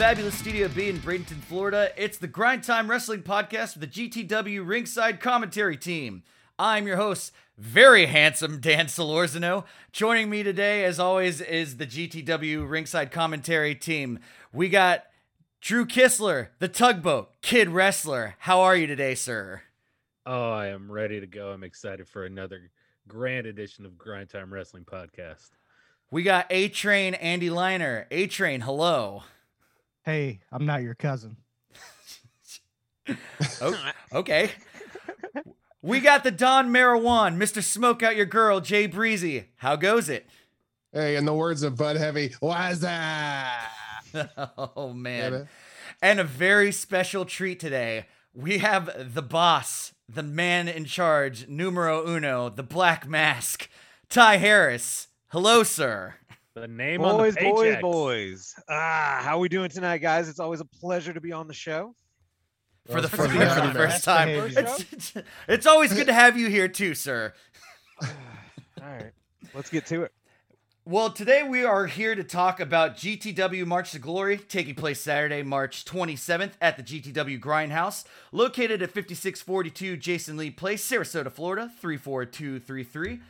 [0.00, 4.66] Fabulous Studio B in Bradenton, Florida, it's the Grind Time Wrestling Podcast with the GTW
[4.66, 6.22] Ringside Commentary Team.
[6.58, 9.64] I'm your host, very handsome Dan Solorzano.
[9.92, 14.20] Joining me today, as always, is the GTW Ringside Commentary Team.
[14.54, 15.04] We got
[15.60, 18.36] Drew Kistler, the tugboat, kid wrestler.
[18.38, 19.60] How are you today, sir?
[20.24, 21.50] Oh, I am ready to go.
[21.50, 22.70] I'm excited for another
[23.06, 25.50] grand edition of Grind Time Wrestling Podcast.
[26.10, 28.06] We got A Train Andy Liner.
[28.10, 29.24] A Train, hello.
[30.04, 31.36] Hey, I'm not your cousin.
[33.60, 34.50] oh, okay.
[35.82, 37.62] We got the Don Marijuana, Mr.
[37.62, 39.48] Smoke Out Your Girl, Jay Breezy.
[39.56, 40.26] How goes it?
[40.92, 43.70] Hey, in the words of Bud Heavy, why's that?
[44.76, 45.48] oh man.
[46.02, 48.06] And a very special treat today.
[48.34, 53.68] We have the boss, the man in charge, numero uno, the black mask,
[54.08, 55.08] Ty Harris.
[55.28, 56.16] Hello, sir.
[56.54, 57.80] The name boys, on the boys, paychecks.
[57.80, 58.54] boys.
[58.68, 60.28] Ah, how we doing tonight, guys?
[60.28, 61.94] It's always a pleasure to be on the show.
[62.86, 64.28] For the, Well, for, the, for the first time.
[64.28, 65.14] It's, it's,
[65.46, 67.34] it's always good to have you here too, sir.
[68.02, 68.08] All
[68.82, 69.12] right,
[69.54, 70.12] let's get to it.
[70.84, 75.44] Well, today we are here to talk about GTW March to Glory, taking place Saturday,
[75.44, 83.20] March 27th at the GTW Grindhouse, located at 5642 Jason Lee Place, Sarasota, Florida, 34233.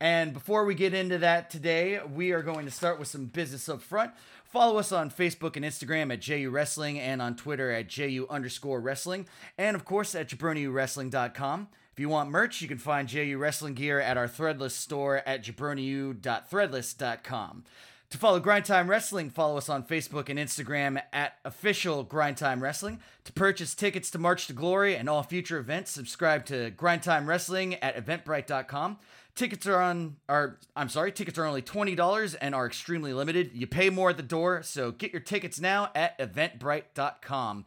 [0.00, 3.68] And before we get into that today, we are going to start with some business
[3.68, 4.10] up front.
[4.44, 8.80] Follow us on Facebook and Instagram at JU Wrestling and on Twitter at JU underscore
[8.80, 9.26] wrestling.
[9.58, 11.68] And of course at jabroniwrestling.com.
[11.92, 15.44] If you want merch, you can find JU Wrestling gear at our threadless store at
[15.44, 17.64] jabroniu.threadless.com.
[18.10, 22.62] To follow Grind Time Wrestling, follow us on Facebook and Instagram at official Grind Time
[22.62, 23.00] Wrestling.
[23.24, 27.28] To purchase tickets to March to Glory and all future events, subscribe to Grind Time
[27.28, 28.98] Wrestling at eventbrite.com.
[29.36, 33.50] Tickets are on are I'm sorry, tickets are only $20 and are extremely limited.
[33.52, 37.64] You pay more at the door, so get your tickets now at eventbrite.com.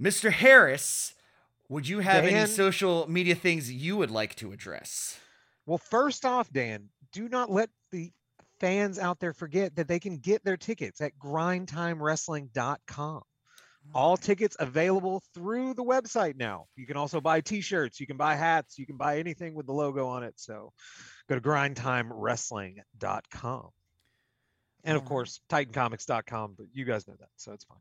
[0.00, 0.32] Mr.
[0.32, 1.14] Harris,
[1.68, 5.18] would you have any social media things you would like to address?
[5.66, 8.12] Well, first off, Dan, do not let the
[8.58, 13.22] fans out there forget that they can get their tickets at grindtimewrestling.com.
[13.94, 16.64] All tickets available through the website now.
[16.76, 19.72] You can also buy t-shirts, you can buy hats, you can buy anything with the
[19.72, 20.32] logo on it.
[20.36, 20.72] So
[21.28, 23.68] go to grindtimewrestling.com.
[24.84, 25.08] And of Alright.
[25.08, 27.78] course, titancomics.com, but you guys know that, so it's fine.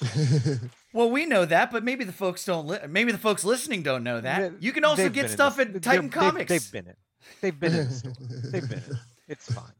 [0.94, 2.66] Well, we know that, but maybe the folks don't.
[2.66, 4.62] Li- maybe the folks listening don't know that.
[4.62, 6.48] You can also they've get been in stuff at Titan they've- Comics.
[6.48, 6.94] They've been in.
[7.42, 7.88] They've been in.
[7.88, 8.12] the store.
[8.50, 8.98] They've been in.
[9.28, 9.72] It's fine.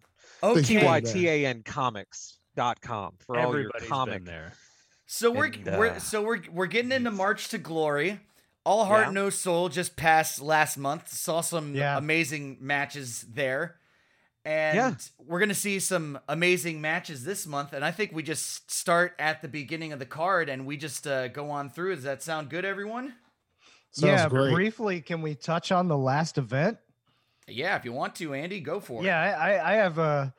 [0.42, 0.62] okay.
[0.62, 4.14] T Y T- T-Y-T-A-N comics.com for all your Everybody's comic.
[4.16, 4.52] been there.
[5.10, 8.20] So we're, and, we're uh, so we're we're getting into March to Glory.
[8.64, 9.12] All Heart Yeah.
[9.12, 11.08] No Soul just passed last month.
[11.10, 11.96] Saw some Yeah.
[11.96, 13.76] amazing matches there.
[14.44, 14.94] And Yeah.
[15.26, 17.72] we're gonna see some amazing matches this month.
[17.72, 21.06] And I think we just start at the beginning of the card and we just
[21.06, 21.94] uh, go on through.
[21.94, 23.14] Does that sound good, everyone?
[23.92, 24.52] Sounds yeah, great.
[24.52, 26.76] briefly, can we touch on the last event?
[27.46, 29.06] Yeah, if you want to, Andy, go for it.
[29.06, 30.34] Yeah, I I have a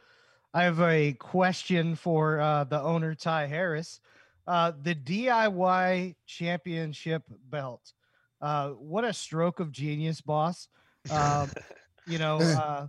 [0.54, 4.00] I have a question for uh, the owner Ty Harris.
[4.48, 7.94] Uh, the DIY championship belt.
[8.42, 10.68] Uh, what a stroke of genius, boss.
[11.12, 11.50] Um,
[12.08, 12.88] you know, uh,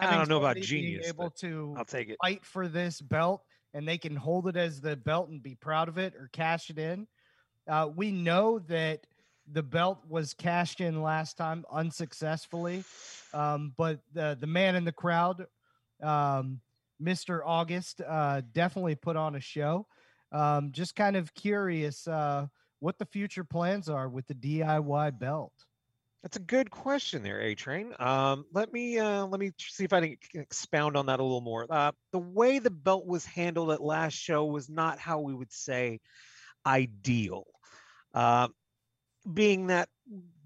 [0.00, 2.16] I don't know about somebody being genius, able to I'll take it.
[2.20, 3.42] fight for this belt
[3.74, 6.70] and they can hold it as the belt and be proud of it or cash
[6.70, 7.06] it in.
[7.68, 9.06] Uh, we know that
[9.52, 12.84] the belt was cashed in last time unsuccessfully,
[13.34, 15.46] um, but the the man in the crowd,
[16.02, 16.60] um,
[17.02, 17.40] Mr.
[17.44, 19.86] August, uh, definitely put on a show.
[20.32, 22.46] Um, just kind of curious uh,
[22.80, 25.52] what the future plans are with the DIY belt.
[26.22, 27.94] That's a good question there, A Train.
[28.00, 31.40] Um, let me uh, let me see if I can expound on that a little
[31.40, 31.66] more.
[31.70, 35.52] Uh, the way the belt was handled at last show was not how we would
[35.52, 36.00] say
[36.66, 37.44] ideal.
[38.12, 38.48] Uh,
[39.32, 39.88] being that,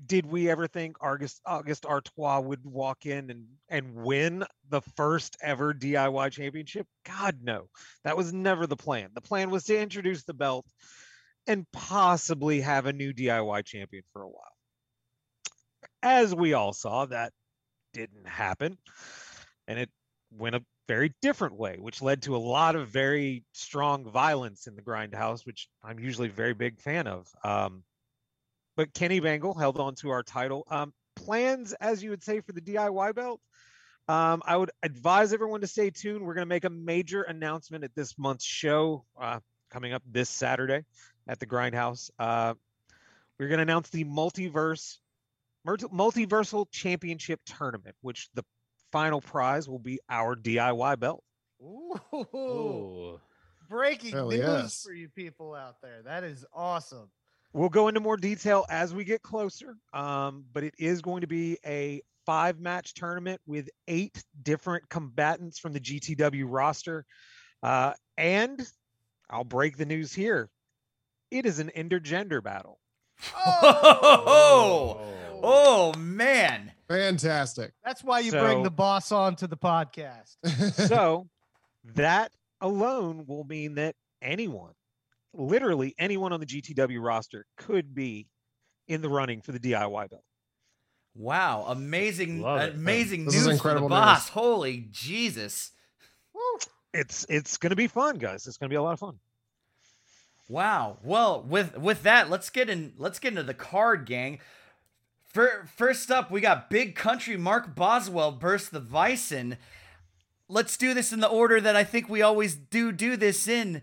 [0.06, 5.37] did we ever think August August Artois would walk in and and win the first
[5.43, 6.87] ever DIY championship?
[7.05, 7.69] God no,
[8.05, 9.11] that was never the plan.
[9.14, 10.67] The plan was to introduce the belt
[11.47, 14.52] and possibly have a new DIY champion for a while
[16.03, 17.32] as we all saw, that
[17.93, 18.79] didn't happen.
[19.67, 19.91] And it
[20.32, 24.76] went a very different way, which led to a lot of very strong violence in
[24.76, 27.29] the grindhouse, which I'm usually a very big fan of.
[27.44, 27.85] Um,
[28.81, 30.67] but Kenny Bangle held on to our title.
[30.71, 33.38] Um, plans, as you would say, for the DIY belt.
[34.09, 36.25] Um, I would advise everyone to stay tuned.
[36.25, 40.31] We're going to make a major announcement at this month's show uh, coming up this
[40.31, 40.87] Saturday
[41.29, 42.11] at the Grindhouse.
[42.19, 42.55] Uh,
[43.38, 44.97] we're going to announce the multiverse
[45.67, 48.44] multiversal championship tournament, which the
[48.93, 51.23] final prize will be our DIY belt.
[51.62, 53.21] Ooh, Oh,
[53.69, 54.82] breaking Hell news yes.
[54.82, 56.00] for you people out there.
[56.06, 57.11] That is awesome.
[57.52, 61.26] We'll go into more detail as we get closer, um, but it is going to
[61.26, 67.05] be a five match tournament with eight different combatants from the GTW roster.
[67.62, 68.64] Uh, and
[69.29, 70.49] I'll break the news here
[71.31, 72.79] it is an intergender battle.
[73.37, 75.00] Oh,
[75.43, 76.73] oh man.
[76.88, 77.73] Fantastic.
[77.85, 80.37] That's why you bring the boss on to the podcast.
[80.88, 81.29] so
[81.94, 84.73] that alone will mean that anyone,
[85.32, 88.29] literally anyone on the GTW roster, could be
[88.88, 90.25] in the running for the DIY belt.
[91.15, 92.75] Wow, amazing, it.
[92.75, 94.27] amazing This is news for the incredible boss.
[94.27, 94.29] news.
[94.31, 95.73] Holy Jesus!
[96.93, 98.47] It's it's going to be fun, guys.
[98.47, 99.19] It's going to be a lot of fun.
[100.49, 100.99] Wow.
[101.05, 102.93] Well, with with that, let's get in.
[102.97, 104.41] Let's get into the card, gang.
[105.29, 109.56] For, first up, we got Big Country Mark Boswell versus the Bison.
[110.49, 113.82] Let's do this in the order that I think we always do do this in.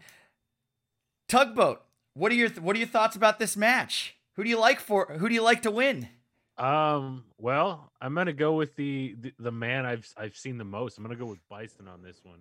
[1.28, 1.82] Tugboat.
[2.14, 4.16] What are your What are your thoughts about this match?
[4.36, 5.06] Who do you like for?
[5.18, 6.10] Who do you like to win?
[6.58, 7.26] Um.
[7.38, 10.98] Well, I'm gonna go with the, the the man I've I've seen the most.
[10.98, 12.40] I'm gonna go with Bison on this one.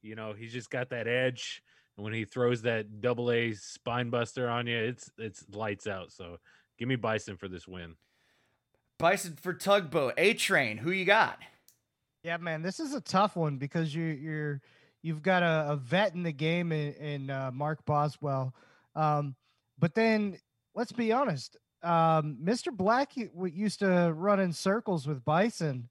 [0.00, 1.62] You know, he's just got that edge,
[1.96, 6.12] and when he throws that double A spine buster on you, it's it's lights out.
[6.12, 6.38] So
[6.78, 7.96] give me Bison for this win.
[8.98, 10.14] Bison for Tugboat.
[10.16, 10.78] A Train.
[10.78, 11.38] Who you got?
[12.22, 14.60] Yeah, man, this is a tough one because you're you're
[15.02, 18.54] you've got a, a vet in the game in, in uh, Mark Boswell,
[18.94, 19.34] um,
[19.78, 20.38] but then
[20.74, 22.72] let's be honest, um, Mr.
[22.72, 25.88] Black used to run in circles with Bison.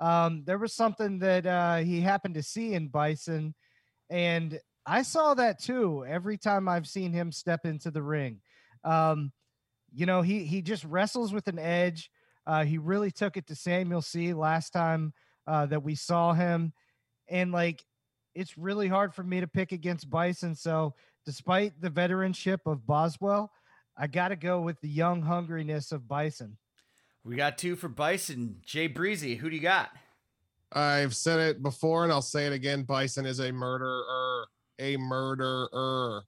[0.00, 3.54] Um, there was something that uh, he happened to see in Bison,
[4.10, 6.04] and I saw that too.
[6.06, 8.40] Every time I've seen him step into the ring,
[8.84, 9.32] um,
[9.94, 12.10] you know, he he just wrestles with an edge.
[12.46, 14.32] Uh, he really took it to Samuel C.
[14.32, 15.12] last time
[15.46, 16.72] uh, that we saw him.
[17.28, 17.84] And like,
[18.34, 20.54] it's really hard for me to pick against Bison.
[20.54, 20.94] So,
[21.24, 23.50] despite the veteranship of Boswell,
[23.96, 26.56] I got to go with the young hungriness of Bison.
[27.24, 28.56] We got two for Bison.
[28.64, 29.36] Jay Breezy.
[29.36, 29.90] Who do you got?
[30.72, 32.82] I've said it before and I'll say it again.
[32.82, 34.46] Bison is a murderer,
[34.78, 36.24] a murderer.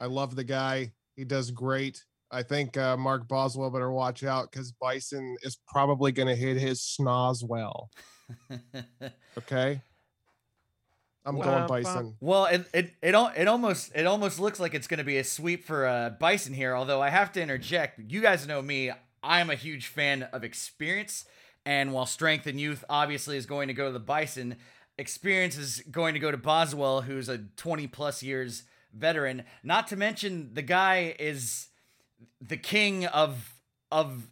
[0.00, 0.92] I love the guy.
[1.14, 2.04] He does great.
[2.30, 6.56] I think uh, Mark Boswell better watch out because Bison is probably going to hit
[6.56, 7.90] his snoz well.
[9.36, 9.82] Okay.
[11.24, 12.16] I'm Well, going Bison.
[12.20, 15.24] Well, it it it, it almost it almost looks like it's going to be a
[15.24, 16.74] sweep for uh, Bison here.
[16.74, 18.92] Although I have to interject, you guys know me.
[19.22, 21.24] I'm a huge fan of experience,
[21.64, 24.56] and while strength and youth obviously is going to go to the Bison,
[24.98, 29.44] experience is going to go to Boswell, who's a 20 plus years veteran.
[29.62, 31.68] Not to mention the guy is
[32.40, 33.54] the king of
[33.90, 34.28] of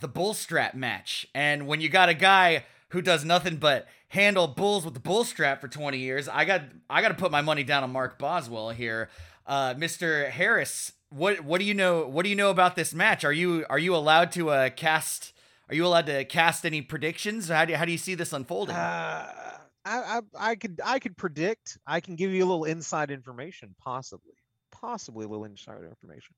[0.00, 4.48] the bull strap match, and when you got a guy who does nothing but handle
[4.48, 6.28] bulls with the bull strap for 20 years.
[6.28, 9.10] I got I got to put my money down on Mark Boswell here.
[9.46, 10.28] Uh, Mr.
[10.28, 13.24] Harris, what what do you know what do you know about this match?
[13.24, 15.32] Are you are you allowed to uh, cast
[15.68, 17.48] are you allowed to cast any predictions?
[17.48, 18.74] How do you, how do you see this unfolding?
[18.74, 20.20] Uh, I, I
[20.50, 21.78] I could I could predict.
[21.86, 24.34] I can give you a little inside information, possibly,
[24.72, 26.34] possibly a little inside information.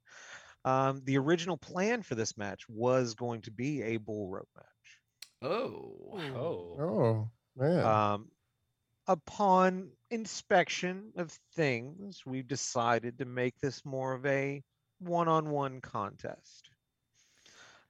[0.64, 5.50] Um, the original plan for this match was going to be a bull rope match.
[5.50, 5.94] oh.
[6.36, 6.76] Oh.
[6.80, 7.84] Oh, man.
[7.84, 8.30] Um,
[9.06, 14.62] upon inspection of things, we've decided to make this more of a
[15.00, 16.70] one-on-one contest.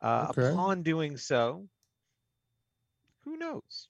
[0.00, 0.50] Uh, Okay.
[0.50, 1.68] Upon doing so,
[3.24, 3.88] who knows?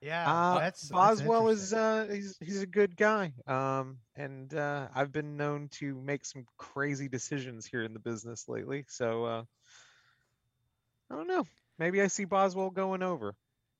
[0.00, 4.88] Yeah, Uh, that's that's Boswell is uh, he's he's a good guy, um, and uh,
[4.94, 8.84] I've been known to make some crazy decisions here in the business lately.
[8.88, 9.44] So uh,
[11.10, 11.46] I don't know.
[11.78, 13.34] Maybe I see Boswell going over.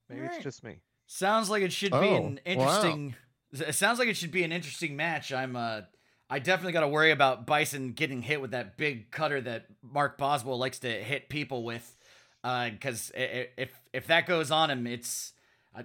[0.08, 0.36] Maybe Alright.
[0.36, 0.76] it's just me.
[1.06, 2.40] Sounds like it should be Oh, an wow.
[2.44, 3.14] interesting.
[3.52, 5.32] It sounds like it should be an interesting match.
[5.32, 5.82] I'm uh,
[6.28, 10.18] I definitely got to worry about Bison getting hit with that big cutter that Mark
[10.18, 11.96] Boswell likes to hit people with,
[12.42, 15.32] because if if that goes on him, it's
[15.74, 15.84] I,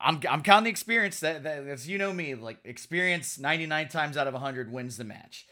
[0.00, 1.20] I'm I'm counting the experience.
[1.20, 5.04] That, that as you know me, like experience 99 times out of 100 wins the
[5.04, 5.46] match.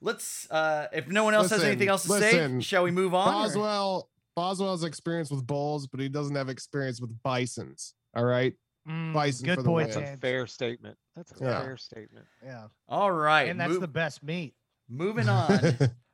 [0.00, 3.14] Let's uh, if no one else has anything else to listen, say, shall we move
[3.14, 3.28] on?
[3.28, 4.08] or- Boswell
[4.38, 7.94] Boswell's experience with bulls, but he doesn't have experience with bisons.
[8.14, 8.54] All right.
[8.88, 9.92] Mm, Bison good for the point.
[9.92, 10.96] That's a fair statement.
[11.16, 11.60] That's a Yeah.
[11.60, 12.26] fair statement.
[12.44, 14.54] Yeah, All right, and that's move- the best meat.
[14.88, 15.50] moving on.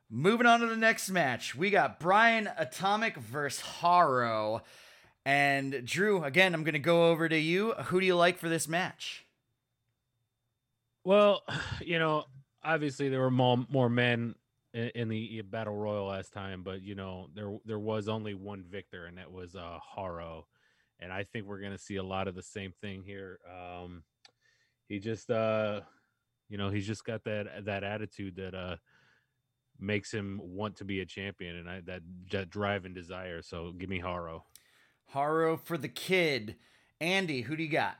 [0.09, 4.63] Moving on to the next match, we got Brian Atomic versus Haro.
[5.23, 7.73] And Drew, again, I'm going to go over to you.
[7.73, 9.25] Who do you like for this match?
[11.03, 11.43] Well,
[11.81, 12.25] you know,
[12.63, 14.33] obviously there were more more men
[14.75, 18.63] in, in the battle royal last time, but you know there there was only one
[18.63, 20.45] victor, and that was uh Haro.
[20.99, 23.39] And I think we're gonna see a lot of the same thing here.
[23.49, 24.03] Um,
[24.87, 25.81] he just uh,
[26.49, 28.75] you know, he's just got that that attitude that uh
[29.79, 32.01] makes him want to be a champion, and I that
[32.31, 33.41] that drive and desire.
[33.41, 34.43] So give me Haro.
[35.07, 36.57] Haro for the kid.
[37.01, 37.97] Andy, who do you got?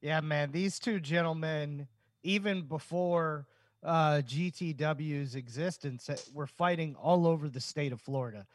[0.00, 1.88] Yeah, man, these two gentlemen,
[2.22, 3.46] even before
[3.84, 8.46] uh, GTW's existence, uh, were fighting all over the state of Florida.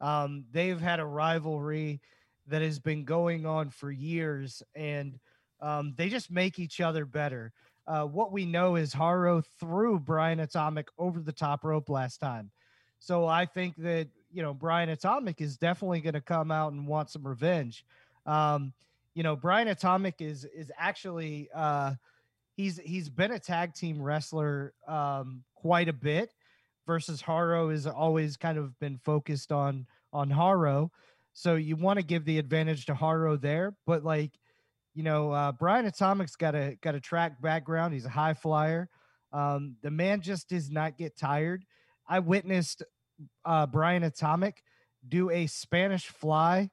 [0.00, 2.00] Um, they've had a rivalry
[2.48, 5.18] that has been going on for years, and
[5.60, 7.52] um, they just make each other better.
[7.86, 12.50] Uh, what we know is Haro threw Brian Atomic over the top rope last time.
[12.98, 16.86] So I think that, you know, Brian Atomic is definitely going to come out and
[16.86, 17.84] want some revenge.
[18.26, 18.72] Um,
[19.14, 21.94] you know, Brian Atomic is is actually uh
[22.54, 26.30] he's he's been a tag team wrestler um quite a bit
[26.86, 30.90] versus Haro has always kind of been focused on on Haro.
[31.34, 34.32] So you want to give the advantage to Haro there, but like
[34.94, 37.94] you know, uh, Brian Atomic's got a got a track background.
[37.94, 38.88] He's a high flyer.
[39.32, 41.64] Um, the man just does not get tired.
[42.06, 42.82] I witnessed
[43.44, 44.62] uh, Brian Atomic
[45.08, 46.70] do a Spanish fly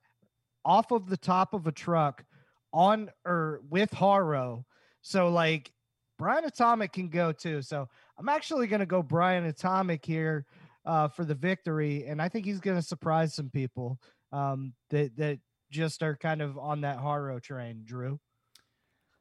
[0.66, 2.26] off of the top of a truck
[2.74, 4.66] on or with Haro.
[5.02, 5.72] So like
[6.18, 7.62] Brian Atomic can go too.
[7.62, 7.88] So
[8.18, 10.46] I'm actually going to go Brian Atomic here
[10.86, 14.00] uh, for the victory, and I think he's going to surprise some people
[14.32, 15.40] um, that that
[15.72, 17.84] just are kind of on that Haro train.
[17.86, 18.20] Drew.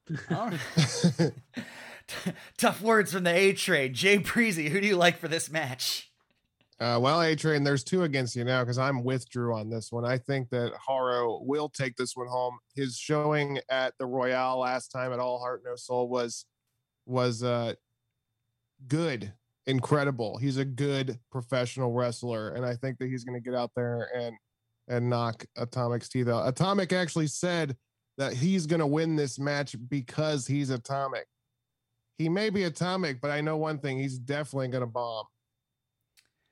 [2.56, 3.92] Tough words from the A train.
[3.94, 6.07] Jay Breezy, who do you like for this match?
[6.80, 9.90] Uh, well, A Train, there's two against you now because I'm with Drew on this
[9.90, 10.04] one.
[10.04, 12.56] I think that Haro will take this one home.
[12.76, 16.44] His showing at the Royale last time at All Heart No Soul was
[17.04, 17.74] was uh,
[18.86, 19.32] good,
[19.66, 20.38] incredible.
[20.38, 24.08] He's a good professional wrestler, and I think that he's going to get out there
[24.14, 24.36] and
[24.86, 26.46] and knock Atomic's teeth out.
[26.46, 27.76] Atomic actually said
[28.18, 31.26] that he's going to win this match because he's Atomic.
[32.18, 35.24] He may be Atomic, but I know one thing: he's definitely going to bomb.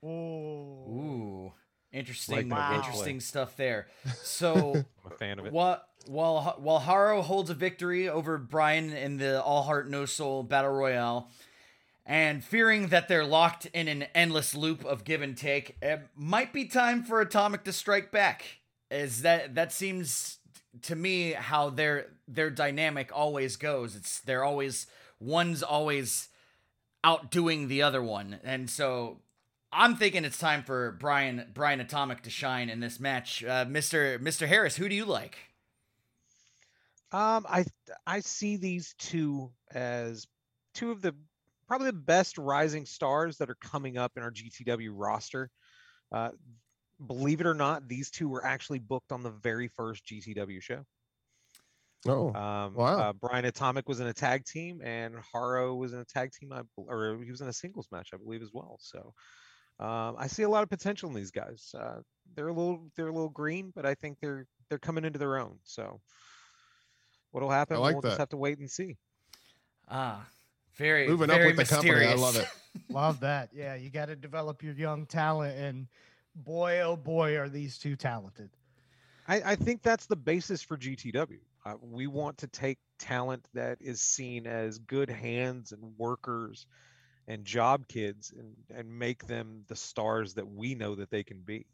[0.06, 1.52] Oh, Ooh,
[1.92, 3.88] interesting, Like my interesting stuff there.
[4.22, 5.52] So I'm a fan of it.
[5.52, 5.88] what?
[6.06, 10.70] While while Haro holds a victory over Brian in the All Heart No Soul Battle
[10.70, 11.28] Royale,
[12.04, 16.52] and fearing that they're locked in an endless loop of give and take, it might
[16.52, 18.44] be time for Atomic to strike back.
[18.88, 20.38] Is that that seems
[20.82, 23.96] to me how their their dynamic always goes.
[23.96, 24.86] It's they're always
[25.18, 26.28] one's always
[27.02, 29.22] outdoing the other one, and so
[29.76, 33.44] I'm thinking it's time for Brian Brian Atomic to shine in this match.
[33.44, 34.18] Uh, Mr.
[34.18, 34.48] Mr.
[34.48, 35.36] Harris, who do you like?
[37.12, 37.64] Um, I
[38.06, 40.26] I see these two as
[40.74, 41.14] two of the
[41.68, 45.50] probably the best rising stars that are coming up in our GTW roster.
[46.10, 46.30] Uh,
[47.06, 50.84] believe it or not, these two were actually booked on the very first GTW show.
[52.08, 52.98] Oh, Um, Wow.
[53.00, 56.52] uh, Brian Atomic was in a tag team, and Haro was in a tag team,
[56.52, 58.78] I, or he was in a singles match, I believe, as well.
[58.80, 59.12] So
[59.78, 61.74] um, I see a lot of potential in these guys.
[61.78, 62.00] Uh,
[62.34, 65.38] they're a little, they're a little green, but I think they're they're coming into their
[65.38, 65.58] own.
[65.64, 66.00] So
[67.30, 67.78] what'll happen?
[67.78, 68.96] like we'll just have to wait and see.
[69.88, 70.26] Ah,
[70.74, 72.48] very moving up very with the company, I love it.
[72.90, 73.50] love that.
[73.54, 75.86] Yeah, you got to develop your young talent, and
[76.34, 78.50] boy, oh boy, are these two talented.
[79.28, 81.38] I, I think that's the basis for GTW.
[81.64, 86.66] Uh, we want to take talent that is seen as good hands and workers
[87.28, 91.40] and job kids and, and make them the stars that we know that they can
[91.40, 91.66] be.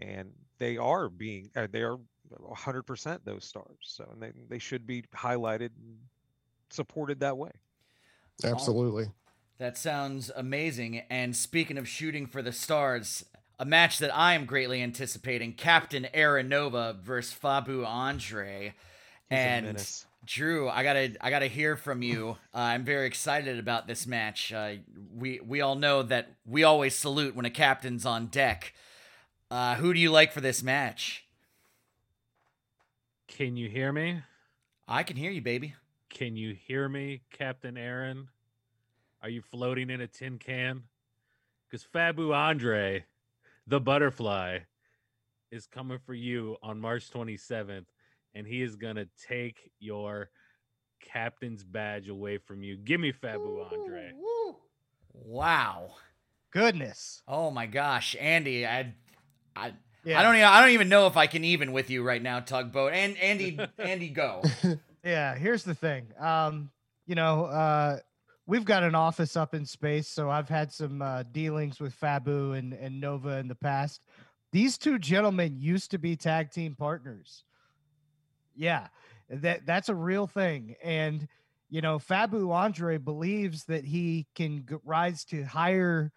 [0.00, 1.98] And they are being, uh, they are
[2.38, 3.76] 100% those stars.
[3.82, 5.98] So, and they, they should be highlighted and
[6.70, 7.50] supported that way.
[8.42, 9.10] Absolutely.
[9.58, 11.02] That sounds amazing.
[11.10, 13.26] And speaking of shooting for the stars,
[13.58, 18.72] a match that I am greatly anticipating: Captain Aaron Nova versus Fabu Andre.
[19.28, 20.06] He's a and menace.
[20.24, 22.36] Drew, I gotta, I gotta hear from you.
[22.54, 24.52] Uh, I'm very excited about this match.
[24.52, 24.74] Uh,
[25.16, 28.74] we, we all know that we always salute when a captain's on deck.
[29.50, 31.24] Uh, who do you like for this match?
[33.26, 34.22] Can you hear me?
[34.86, 35.74] I can hear you, baby.
[36.10, 38.28] Can you hear me, Captain Aaron?
[39.22, 40.82] Are you floating in a tin can?
[41.68, 43.04] Because Fabu Andre,
[43.66, 44.58] the butterfly,
[45.50, 47.86] is coming for you on March 27th,
[48.34, 50.30] and he is going to take your
[51.00, 52.76] captain's badge away from you.
[52.76, 54.12] Give me Fabu Andre.
[55.12, 55.90] Wow.
[56.50, 57.22] goodness.
[57.28, 58.94] Oh my gosh, Andy, I,
[59.54, 59.72] I,
[60.04, 60.18] Yeah.
[60.20, 62.40] I don't even, I don't even know if I can even with you right now,
[62.40, 62.92] tugboat.
[62.92, 64.42] And Andy, Andy, go.
[65.02, 66.08] Yeah, here's the thing.
[66.18, 66.70] Um,
[67.06, 68.00] you know, uh,
[68.46, 72.58] we've got an office up in space, so I've had some uh, dealings with Fabu
[72.58, 74.02] and, and Nova in the past.
[74.52, 77.44] These two gentlemen used to be tag team partners.
[78.54, 78.88] Yeah,
[79.28, 80.76] that that's a real thing.
[80.82, 81.26] And
[81.68, 86.10] you know, Fabu Andre believes that he can g- rise to higher,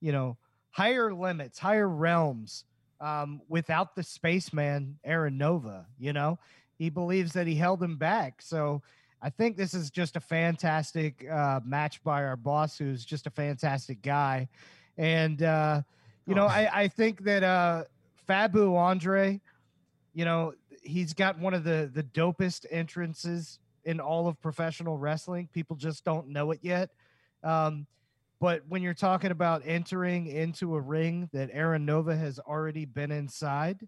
[0.00, 0.38] you know,
[0.70, 2.64] higher limits, higher realms
[3.00, 5.86] um, without the spaceman Aaron Nova.
[5.98, 6.38] You know,
[6.78, 8.40] he believes that he held him back.
[8.40, 8.80] So
[9.20, 13.30] I think this is just a fantastic uh, match by our boss, who's just a
[13.30, 14.48] fantastic guy.
[14.96, 15.82] And, uh,
[16.26, 16.48] you know, Oh.
[16.48, 17.84] I, I think that uh,
[18.26, 19.40] Fabu Andre,
[20.14, 25.48] you know, he's got one of the, the dopest entrances in all of professional wrestling.
[25.52, 26.90] People just don't know it yet.
[27.42, 27.86] Um,
[28.40, 33.10] but when you're talking about entering into a ring that Aaron Nova has already been
[33.10, 33.86] inside,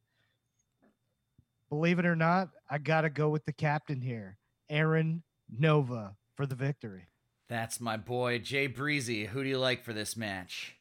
[1.69, 4.39] believe it or not, I got to go with the captain here,
[4.71, 7.09] Aaron Nova, for the victory.
[7.49, 9.27] That's my boy Jay Breezy.
[9.27, 10.77] Who do you like for this match?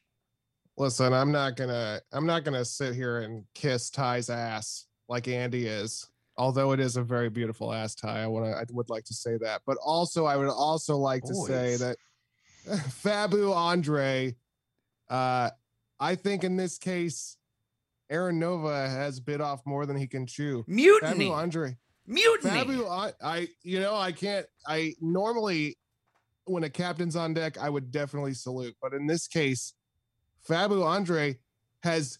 [0.76, 5.66] Listen, I'm not gonna I'm not gonna sit here and kiss Ty's ass like Andy
[5.66, 6.08] is.
[6.38, 9.14] Although it is a very beautiful ass tie, I want to I would like to
[9.14, 9.62] say that.
[9.66, 11.96] But also I would also like to say that
[12.68, 14.34] Fabu Andre,
[15.08, 15.50] uh,
[15.98, 17.36] I think in this case,
[18.10, 20.64] Aaron Nova has bit off more than he can chew.
[20.66, 21.28] Mutiny.
[21.28, 21.76] Fabu Andre.
[22.06, 22.50] Mutiny.
[22.50, 24.46] Fabu, I, I, you know, I can't.
[24.66, 25.78] I normally,
[26.44, 28.76] when a captain's on deck, I would definitely salute.
[28.80, 29.74] But in this case,
[30.48, 31.38] Fabu Andre
[31.82, 32.18] has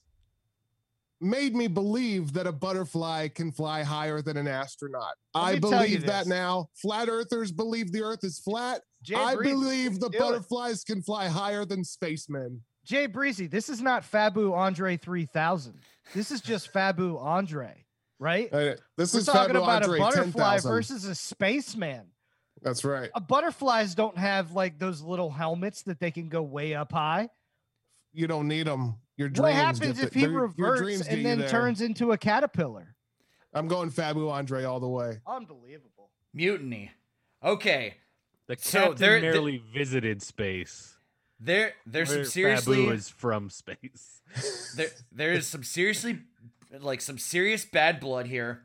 [1.20, 5.14] made me believe that a butterfly can fly higher than an astronaut.
[5.34, 6.68] I me tell you believe that now.
[6.74, 8.82] Flat earthers believe the earth is flat.
[9.02, 10.20] Jay I Breezy, believe the do it.
[10.20, 12.60] butterflies can fly higher than spacemen.
[12.84, 15.74] Jay Breezy, this is not Fabu Andre 3000.
[16.14, 17.84] This is just Fabu Andre,
[18.18, 18.52] right?
[18.52, 20.70] Uh, this We're is talking Fabu about Andre a butterfly 10,000.
[20.70, 22.06] versus a spaceman.
[22.62, 23.10] That's right.
[23.14, 27.28] Uh, butterflies don't have like those little helmets that they can go way up high.
[28.16, 28.96] You don't need them.
[29.18, 32.12] Your dreams What get happens the- if he their- your reverts and then turns into
[32.12, 32.94] a caterpillar?
[33.52, 35.20] I'm going Fabu Andre all the way.
[35.26, 36.10] Unbelievable.
[36.32, 36.92] Mutiny.
[37.44, 37.94] Okay.
[38.46, 40.94] The So captain there- there- merely visited space.
[41.38, 42.78] There, there's some seriously.
[42.86, 44.22] Fabu is from space.
[44.76, 46.20] there there is some seriously
[46.80, 48.62] like some serious bad blood here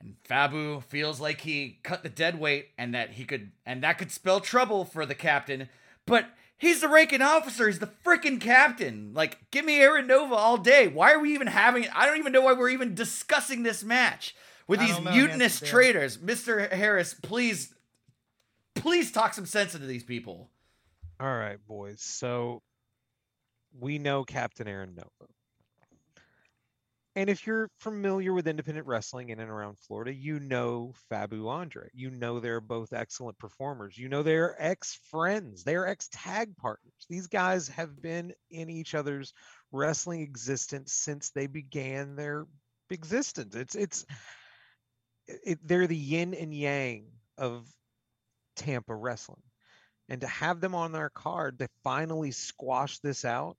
[0.00, 3.98] and fabu feels like he cut the dead weight and that he could and that
[3.98, 5.68] could spell trouble for the captain
[6.06, 6.26] but
[6.60, 10.86] he's the ranking officer he's the freaking captain like give me aaron nova all day
[10.86, 11.90] why are we even having it?
[11.96, 14.36] i don't even know why we're even discussing this match
[14.68, 17.74] with I these know, mutinous Hanson traitors mr harris please
[18.76, 20.48] please talk some sense into these people
[21.20, 22.00] All right, boys.
[22.00, 22.62] So
[23.78, 25.30] we know Captain Aaron Nova.
[27.20, 31.90] And if you're familiar with independent wrestling in and around Florida, you know Fabu Andre.
[31.92, 33.98] You know they're both excellent performers.
[33.98, 36.94] You know they're ex friends, they're ex tag partners.
[37.10, 39.34] These guys have been in each other's
[39.70, 42.46] wrestling existence since they began their
[42.88, 43.54] existence.
[43.54, 44.06] It's, it's,
[45.26, 47.04] it, they're the yin and yang
[47.36, 47.68] of
[48.56, 49.42] Tampa wrestling
[50.08, 53.58] and to have them on our card to finally squash this out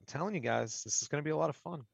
[0.00, 1.84] i'm telling you guys this is going to be a lot of fun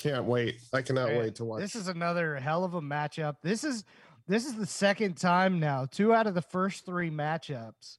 [0.00, 0.60] Can't wait.
[0.72, 1.60] I cannot wait to watch.
[1.60, 3.36] This is another hell of a matchup.
[3.42, 3.84] This is
[4.26, 5.84] this is the second time now.
[5.84, 7.98] Two out of the first three matchups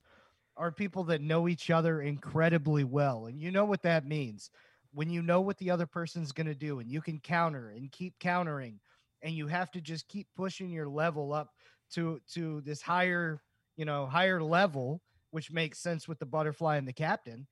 [0.58, 4.50] are people that know each other incredibly well, and you know what that means.
[4.94, 7.92] When you know what the other person's going to do, and you can counter and
[7.92, 8.80] keep countering,
[9.22, 11.50] and you have to just keep pushing your level up
[11.94, 13.44] to to this higher,
[13.78, 17.46] you know, higher level, which makes sense with the butterfly and the captain.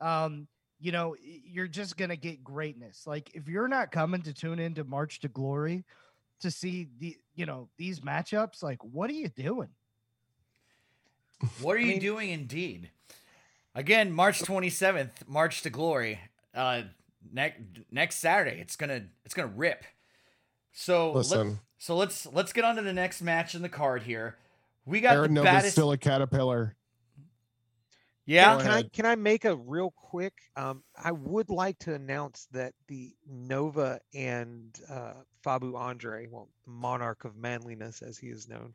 [0.00, 0.46] Um,
[0.80, 3.06] you know, you're just going to get greatness.
[3.06, 5.84] Like if you're not coming to tune into March to Glory
[6.40, 9.68] to see the, you know, these matchups, like what are you doing?
[11.60, 12.90] What are you mean- doing indeed?
[13.74, 16.18] Again, March 27th, March to Glory.
[16.54, 16.82] Uh
[17.32, 17.60] next
[17.90, 18.60] next Saturday.
[18.60, 19.84] It's going to it's going to rip.
[20.72, 24.02] So let, Listen, so let's let's get on to the next match in the card
[24.02, 24.36] here.
[24.86, 26.74] We got Aaron the Nova's baddest still a caterpillar.
[28.28, 28.56] Yeah.
[28.56, 32.46] Go can i can i make a real quick um i would like to announce
[32.52, 38.74] that the nova and uh fabu andre well monarch of manliness as he is known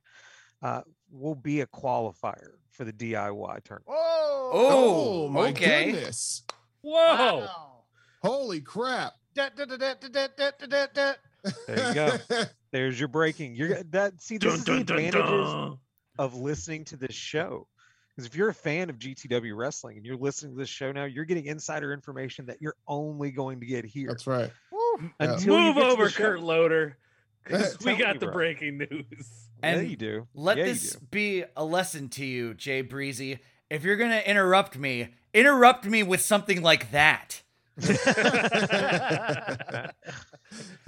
[0.63, 5.91] uh will be a qualifier for the diy tournament Oh, oh my okay.
[5.91, 6.43] goodness.
[6.81, 7.47] Whoa!
[8.23, 9.13] Holy crap.
[11.67, 12.17] there you go
[12.71, 15.77] there's your breaking you're that see this Dun, is dun, the dun, advantages dun.
[16.17, 17.67] of listening to this show
[18.15, 21.05] Because if you're a fan of GTW wrestling and you're listening to this show now,
[21.05, 24.09] you're getting insider information that you're only going to get here.
[24.09, 24.51] That's right.
[24.71, 24.79] Woo.
[25.19, 25.33] Yeah.
[25.33, 26.09] Until you Move get to the over.
[26.09, 26.97] Kurt Loder.
[27.83, 28.33] we got you, the bro.
[28.33, 29.47] breaking news.
[29.61, 30.27] yeah, And you do.
[30.35, 30.99] Let Yeah, this do.
[31.11, 33.39] be a lesson to you, Jay Breezy.
[33.69, 37.41] If you're gonna interrupt me, interrupt me with something like that.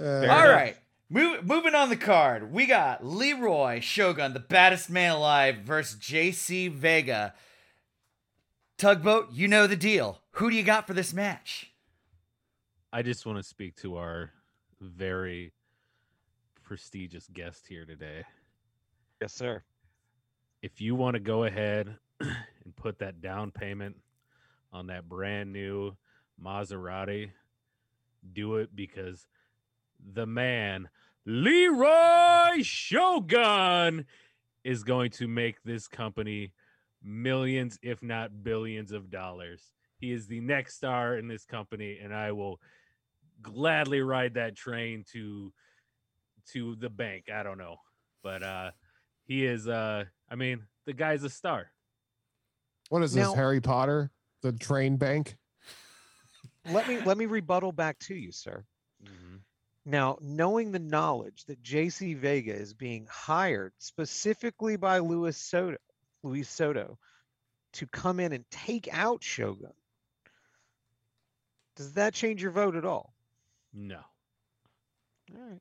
[0.00, 0.76] right.
[1.08, 6.68] Move, moving on the card, we got Leroy Shogun, the baddest man alive, versus JC
[6.68, 7.32] Vega.
[8.76, 10.20] Tugboat, you know the deal.
[10.32, 11.70] Who do you got for this match?
[12.92, 14.32] I just want to speak to our
[14.80, 15.52] very
[16.64, 18.24] prestigious guest here today.
[19.20, 19.62] yes, sir.
[20.60, 23.96] If you want to go ahead and put that down payment
[24.72, 25.96] on that brand new
[26.42, 27.30] Maserati,
[28.32, 29.28] do it because
[30.12, 30.88] the man,
[31.24, 34.06] Leroy Shogun,
[34.64, 36.52] is going to make this company
[37.02, 39.62] millions, if not billions of dollars.
[39.98, 42.60] He is the next star in this company, and I will
[43.42, 45.52] gladly ride that train to
[46.52, 47.26] to the bank.
[47.32, 47.76] I don't know.
[48.22, 48.70] But uh
[49.24, 51.70] he is uh I mean, the guy's a star.
[52.88, 54.10] What is this, Harry Potter?
[54.42, 55.36] The train bank?
[56.70, 58.64] Let me let me rebuttal back to you, sir.
[59.88, 65.76] Now, knowing the knowledge that JC Vega is being hired specifically by Luis Soto,
[66.24, 66.98] Luis Soto,
[67.74, 69.72] to come in and take out Shogun,
[71.76, 73.14] does that change your vote at all?
[73.72, 74.00] No.
[75.32, 75.60] All right,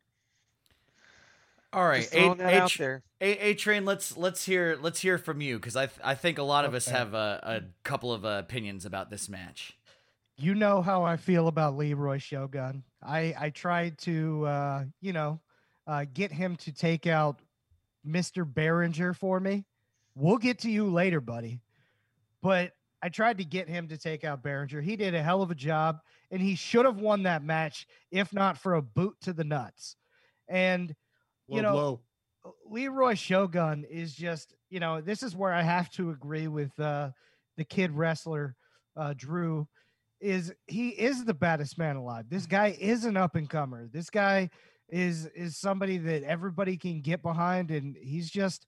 [1.73, 3.03] All right, just throwing that A.
[3.21, 3.85] A, A Train.
[3.85, 6.73] Let's let's hear let's hear from you because I th- I think a lot of
[6.73, 9.77] us have a, a couple of uh, opinions about this match.
[10.37, 12.83] you know how I feel about Leroy Shogun.
[13.05, 15.39] I I tried to uh, you know
[15.87, 17.39] uh, get him to take out
[18.07, 18.45] Mr.
[18.45, 19.65] Behringer for me.
[20.15, 21.61] We'll get to you later, buddy.
[22.41, 24.81] But I tried to get him to take out Behringer.
[24.81, 25.99] He did a hell of a job,
[26.31, 29.95] and he should have won that match if not for a boot to the nuts.
[30.47, 30.95] And
[31.47, 32.01] you know, blow.
[32.69, 37.11] Leroy Shogun is just, you know, this is where I have to agree with uh,
[37.57, 38.55] the kid wrestler
[38.95, 39.67] uh, Drew.
[40.21, 42.25] Is he is the baddest man alive?
[42.29, 42.55] This mm-hmm.
[42.55, 43.87] guy is an up and comer.
[43.91, 44.49] This guy
[44.89, 48.65] is is somebody that everybody can get behind, and he's just,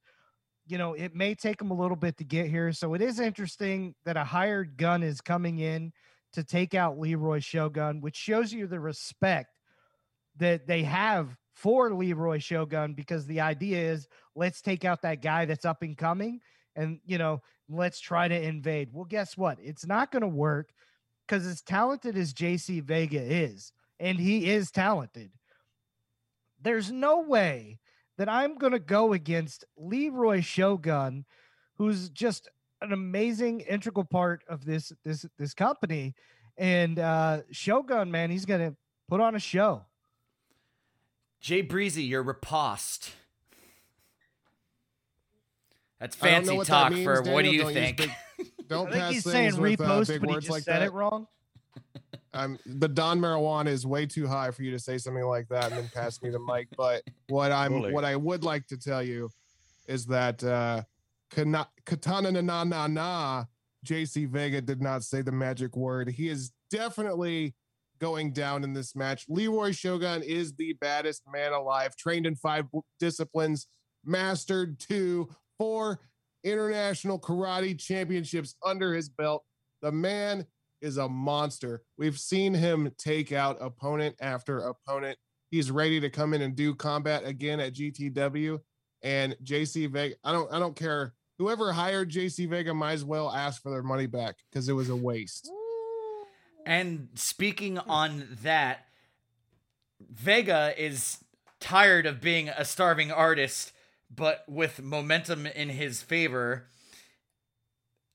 [0.68, 2.72] you know, it may take him a little bit to get here.
[2.72, 5.94] So it is interesting that a hired gun is coming in
[6.34, 9.54] to take out Leroy Shogun, which shows you the respect
[10.38, 15.46] that they have for Leroy Shogun because the idea is let's take out that guy
[15.46, 16.40] that's up and coming
[16.76, 18.90] and you know let's try to invade.
[18.94, 19.58] Well, guess what?
[19.62, 20.70] It's not going to work
[21.28, 25.32] because as talented as JC Vega is, and he is talented,
[26.62, 27.80] there's no way
[28.18, 31.26] that I'm going to go against Leroy Shogun,
[31.76, 32.50] who's just
[32.82, 36.16] an amazing integral part of this this this company.
[36.58, 38.76] And uh Shogun, man, he's going to
[39.08, 39.86] put on a show.
[41.40, 43.12] Jay Breezy, you're riposte.
[46.00, 47.96] That's I don't know fancy what that talk means, for what do you Don't use
[47.98, 48.10] think?
[48.68, 50.46] big- Don't I think pass he's things saying with uh, repost, big but he words
[50.46, 50.86] just like said that.
[50.88, 51.28] it wrong.
[52.34, 55.72] Um, the Don marijuana is way too high for you to say something like that
[55.72, 56.68] and then pass me the mic.
[56.78, 57.94] But what I'm, Totally.
[57.94, 59.32] what I would like to tell you
[59.88, 60.84] is that uh,
[61.32, 63.46] Kana- Katana na na na na,
[63.84, 66.10] JC Vega did not say the magic word.
[66.10, 67.56] He is definitely
[68.00, 69.26] going down in this match.
[69.28, 72.66] Leroy Shogun is the baddest man alive, trained in five
[73.00, 73.66] disciplines,
[74.06, 75.28] mastered two,
[75.58, 76.00] four
[76.44, 79.44] international karate championships under his belt.
[79.82, 80.46] The man
[80.82, 81.84] is a monster.
[81.98, 85.18] We've seen him take out opponent after opponent.
[85.50, 88.60] He's ready to come in and do combat again at GTW.
[89.04, 91.14] And JC Vega, I don't I don't care.
[91.38, 94.90] Whoever hired JC Vega might as well ask for their money back because it was
[94.90, 95.50] a waste.
[96.66, 98.88] And speaking on that,
[100.12, 101.20] Vega is
[101.60, 103.72] tired of being a starving artist,
[104.14, 106.68] but with momentum in his favor.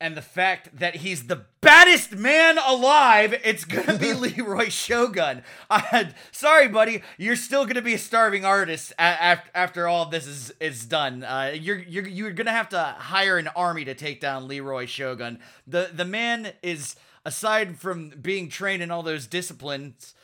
[0.00, 5.44] And the fact that he's the baddest man alive, it's gonna be Leroy Shogun.
[5.70, 10.52] I, sorry, buddy, you're still gonna be a starving artist after after all this is
[10.59, 11.22] is done.
[11.22, 15.38] Uh, you're you're you're gonna have to hire an army to take down Leroy Shogun.
[15.68, 20.14] The the man is aside from being trained in all those disciplines,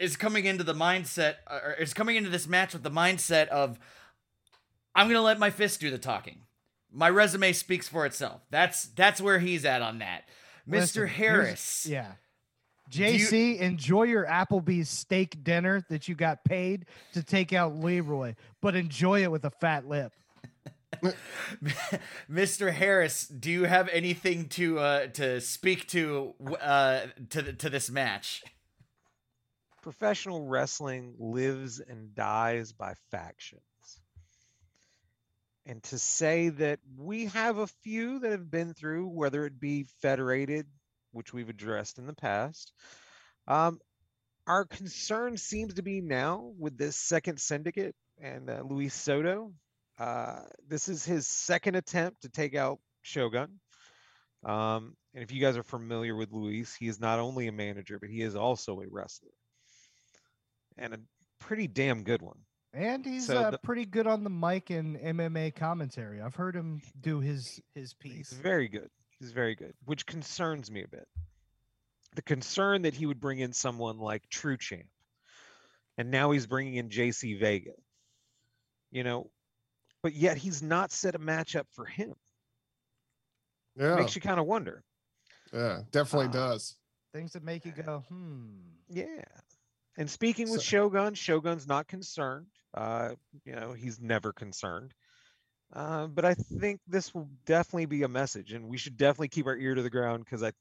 [0.00, 3.78] is coming into the mindset or is coming into this match with the mindset of
[4.96, 6.40] I'm gonna let my fist do the talking.
[6.90, 8.40] My resume speaks for itself.
[8.50, 10.22] That's that's where he's at on that.
[10.66, 11.08] Listen, Mr.
[11.08, 11.86] Harris.
[11.86, 12.12] Yeah.
[12.90, 18.34] you- JC, enjoy your Applebee's steak dinner that you got paid to take out Leroy,
[18.62, 20.12] but enjoy it with a fat lip.
[22.30, 22.72] Mr.
[22.72, 28.42] Harris, do you have anything to uh, to speak to uh, to to this match?
[29.82, 33.60] Professional wrestling lives and dies by factions.
[35.66, 39.86] And to say that we have a few that have been through, whether it be
[40.00, 40.66] federated,
[41.10, 42.72] which we've addressed in the past,
[43.48, 43.80] um,
[44.46, 49.52] our concern seems to be now with this second syndicate and uh, Luis Soto.
[49.98, 53.58] Uh, this is his second attempt to take out Shogun.
[54.44, 57.98] Um, and if you guys are familiar with Luis, he is not only a manager,
[57.98, 59.32] but he is also a wrestler
[60.78, 61.00] and a
[61.40, 62.38] pretty damn good one.
[62.76, 66.20] And he's So uh, the- pretty good on the mic in MMA commentary.
[66.20, 68.32] I've heard him do his his He's piece.
[68.34, 68.90] very good.
[69.18, 71.08] He's very good, which concerns me a bit.
[72.16, 74.88] The concern that he would bring in someone like True Champ,
[75.96, 77.72] and now he's bringing in JC Vega.
[78.90, 79.30] You know,
[80.02, 82.12] but yet he's not set a matchup for him.
[83.74, 84.84] Yeah, Makes you kind of wonder.
[85.52, 86.76] yeah, definitely Uh, does.
[87.14, 88.58] Things that make you go, hmm.
[88.88, 89.24] Yeah.
[89.96, 92.46] And speaking with So- Shogun, Shogun's not concerned.
[92.76, 93.10] Uh,
[93.44, 94.92] you know, he's never concerned.
[95.72, 99.46] Uh, but I think this will definitely be a message, and we should definitely keep
[99.46, 100.52] our ear to the ground because I,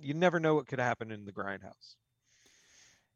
[0.00, 1.94] you never know what could happen in the grindhouse.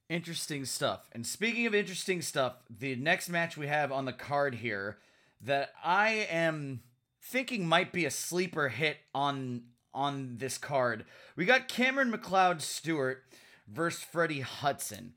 [0.09, 1.09] Interesting stuff.
[1.13, 4.99] And speaking of interesting stuff, the next match we have on the card here
[5.41, 6.83] that I am
[7.21, 11.07] thinking might be a sleeper hit on on this card.
[11.35, 13.25] We got Cameron McLeod Stewart
[13.67, 15.15] versus Freddie Hudson.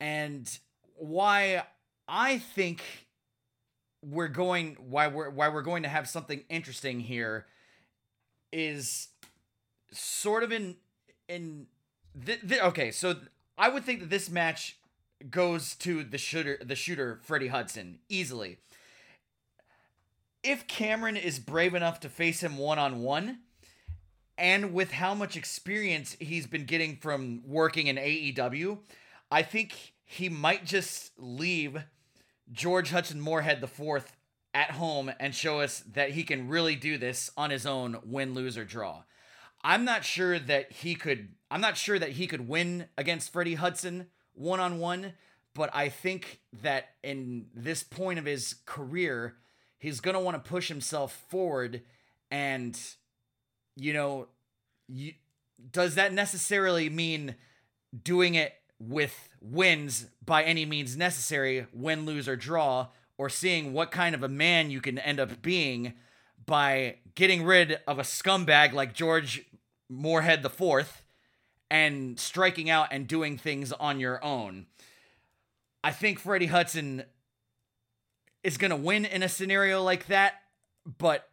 [0.00, 0.58] And
[0.96, 1.62] why
[2.08, 2.82] I think
[4.02, 7.46] we're going why we're why we're going to have something interesting here
[8.52, 9.08] is
[9.90, 10.76] sort of in
[11.28, 11.66] in
[12.24, 13.16] th- th- okay, so
[13.58, 14.78] I would think that this match
[15.30, 18.58] goes to the shooter the shooter Freddie Hudson easily.
[20.42, 23.40] If Cameron is brave enough to face him one on one,
[24.38, 28.78] and with how much experience he's been getting from working in AEW,
[29.28, 31.82] I think he might just leave
[32.52, 34.16] George Hudson Moorhead the fourth
[34.54, 38.34] at home and show us that he can really do this on his own, win,
[38.34, 39.02] lose, or draw.
[39.62, 41.28] I'm not sure that he could.
[41.50, 45.14] I'm not sure that he could win against Freddie Hudson one on one,
[45.54, 49.36] but I think that in this point of his career,
[49.78, 51.82] he's gonna want to push himself forward,
[52.30, 52.78] and
[53.76, 54.28] you know,
[54.88, 55.14] you,
[55.72, 57.34] does that necessarily mean
[58.04, 63.90] doing it with wins by any means necessary, win, lose, or draw, or seeing what
[63.90, 65.94] kind of a man you can end up being
[66.44, 69.44] by getting rid of a scumbag like George
[69.88, 71.04] Moorhead Fourth
[71.70, 74.66] and striking out and doing things on your own.
[75.82, 77.04] I think Freddie Hudson
[78.42, 80.34] is going to win in a scenario like that,
[80.98, 81.28] but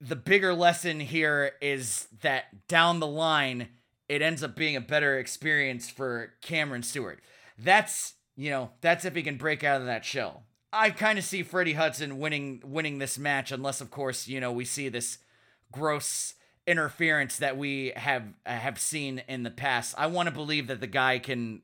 [0.00, 3.68] the bigger lesson here is that down the line,
[4.10, 7.20] it ends up being a better experience for Cameron Stewart.
[7.56, 10.42] That's, you know, that's if he can break out of that shell.
[10.72, 14.50] I kind of see Freddie Hudson winning winning this match unless of course, you know,
[14.50, 15.18] we see this
[15.70, 16.34] gross
[16.66, 19.94] interference that we have have seen in the past.
[19.96, 21.62] I want to believe that the guy can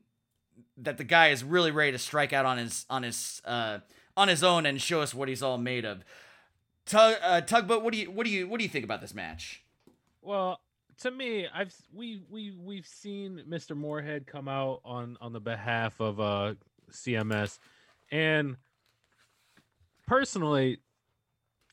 [0.77, 3.79] that the guy is really ready to strike out on his on his uh
[4.15, 6.05] on his own and show us what he's all made of.
[6.85, 9.13] Tug uh, Tugboat, what do you what do you what do you think about this
[9.13, 9.63] match?
[10.21, 10.61] Well,
[11.01, 13.75] to me, I've we we we've seen Mr.
[13.75, 16.55] Moorhead come out on on the behalf of uh
[16.91, 17.59] CMS,
[18.11, 18.57] and
[20.07, 20.79] personally,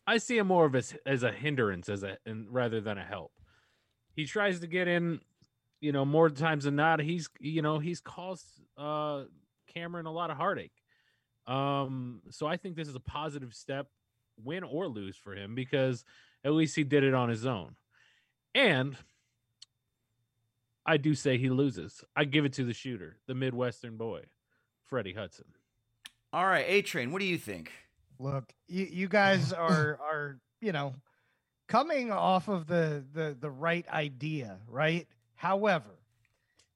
[0.07, 3.05] I see him more of as as a hindrance as a and rather than a
[3.05, 3.33] help.
[4.15, 5.21] He tries to get in,
[5.81, 7.01] you know, more times than not.
[7.01, 9.25] He's you know he's caused uh
[9.73, 10.73] Cameron a lot of heartache.
[11.47, 13.87] Um, so I think this is a positive step,
[14.43, 16.05] win or lose for him because
[16.43, 17.77] at least he did it on his own.
[18.55, 18.97] And
[20.87, 22.05] I do say he loses.
[22.15, 24.23] I give it to the shooter, the Midwestern boy,
[24.85, 25.47] Freddie Hudson.
[26.33, 27.71] All right, A Train, what do you think?
[28.19, 30.95] Look, you, you guys are are you know
[31.69, 35.07] coming off of the the the right idea, right?
[35.35, 35.91] However,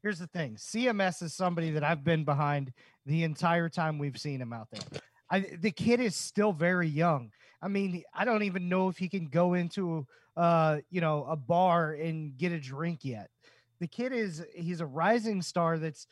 [0.03, 2.73] here's the thing: CMS is somebody that I've been behind
[3.07, 5.01] the entire time we've seen him out there.
[5.31, 7.33] I, the kid is still very young.
[7.61, 11.37] I mean, I don't even know if he can go into uh you know a
[11.37, 13.31] bar and get a drink yet.
[13.81, 16.07] The kid is he's a rising star that's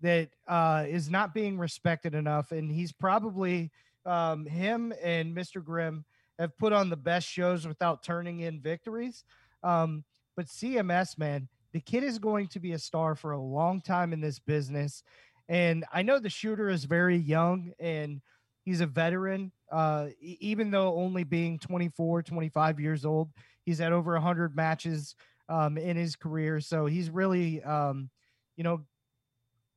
[0.00, 3.70] that uh is not being respected enough, and he's probably
[4.04, 5.64] um, him and Mr.
[5.64, 6.04] Grimm
[6.38, 9.24] have put on the best shows without turning in victories.
[9.62, 10.04] Um,
[10.36, 14.12] but CMS, man, the kid is going to be a star for a long time
[14.12, 15.04] in this business.
[15.48, 18.22] And I know the shooter is very young and
[18.64, 19.52] He's a veteran.
[19.70, 23.30] Uh, even though only being 24, 25 years old,
[23.64, 25.16] he's had over 100 matches
[25.52, 26.60] um, in his career.
[26.60, 28.08] So he's really, um,
[28.56, 28.80] you know,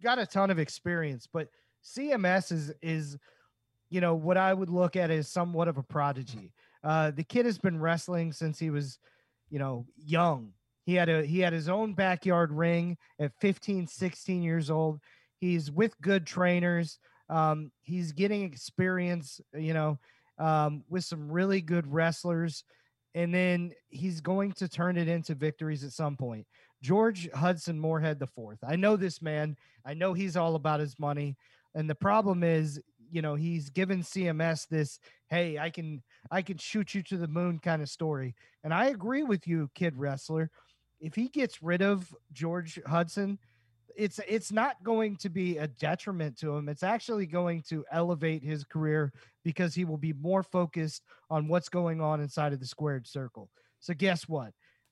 [0.01, 1.27] got a ton of experience.
[1.31, 1.49] But
[1.83, 3.17] CMS is is,
[3.89, 6.53] you know, what I would look at as somewhat of a prodigy.
[6.83, 8.99] Uh, the kid has been wrestling since he was,
[9.49, 10.53] you know, young.
[10.85, 15.01] He had a he had his own backyard ring at 15, 16 years old.
[15.39, 16.99] He's with good trainers.
[17.29, 19.99] Um, he's getting experience, you know,
[20.37, 22.63] um, with some really good wrestlers,
[23.15, 26.45] and then he's going to turn it into victories at some point.
[26.83, 28.59] George Hudson Moorhead the fourth.
[28.67, 29.55] I know this man.
[29.85, 31.37] I know he's all about his money,
[31.73, 34.99] and the problem is, you know, he's given CMS this,
[35.29, 38.87] hey, I can I can shoot you to the moon kind of story, and I
[38.87, 40.51] agree with you, kid wrestler.
[40.99, 43.39] If he gets rid of George Hudson,
[43.97, 46.69] it's it's not going to be a detriment to him.
[46.69, 49.11] It's actually going to elevate his career
[49.43, 53.49] because he will be more focused on what's going on inside of the squared circle.
[53.79, 54.51] So guess what?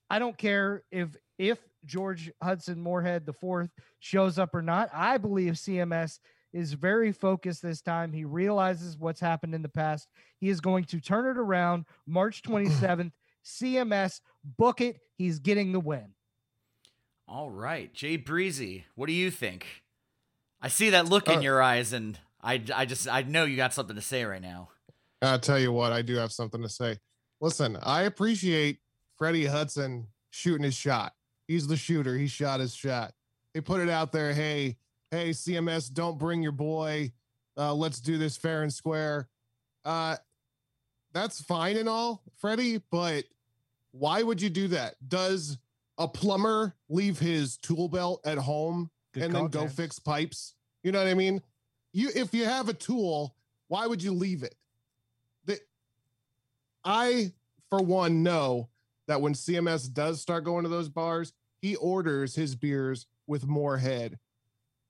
[0.10, 4.90] I don't care if if George Hudson Moorhead the fourth shows up or not.
[4.94, 6.20] I believe CMS
[6.54, 8.14] is very focused this time.
[8.14, 10.08] He realizes what's happened in the past.
[10.40, 13.12] He is going to turn it around March 27th.
[13.44, 14.22] CMS
[14.58, 15.00] book it.
[15.18, 16.14] He's getting the win.
[17.28, 19.66] All right, Jay Breezy, what do you think?
[20.62, 23.56] I see that look in Uh, your eyes, and I, I just, I know you
[23.56, 24.70] got something to say right now.
[25.22, 27.00] I'll tell you what, I do have something to say.
[27.40, 28.80] Listen, I appreciate
[29.18, 31.14] Freddie Hudson shooting his shot.
[31.48, 32.18] He's the shooter.
[32.18, 33.14] He shot his shot.
[33.54, 34.34] They put it out there.
[34.34, 34.78] Hey,
[35.12, 37.12] hey, CMS, don't bring your boy.
[37.58, 39.30] Uh, let's do this fair and square.
[39.86, 40.18] Uh,
[41.14, 43.26] that's fine and all, Freddie, but
[43.92, 44.96] why would you do that?
[45.08, 45.58] Does
[45.98, 50.56] a plumber leave his tool belt at home Good and then go fix pipes?
[50.84, 51.42] You know what I mean?
[51.94, 53.36] You if you have a tool,
[53.68, 54.56] why would you leave it?
[55.46, 55.60] The,
[56.84, 57.32] I,
[57.70, 58.70] for one, know
[59.08, 64.20] that when CMS does start going to those bars, he orders his beers with Moorhead.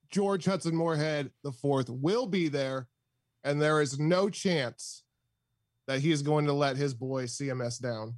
[0.10, 2.88] George Hudson Moorhead the fourth will be there,
[3.44, 5.04] and there is no chance
[5.88, 8.16] that he is going to let his boy CMS down.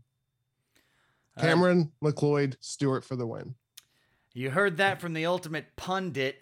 [1.38, 1.50] All right.
[1.50, 3.56] Cameron McLeod Stewart for the win.
[4.34, 6.42] You heard that from the ultimate pundit,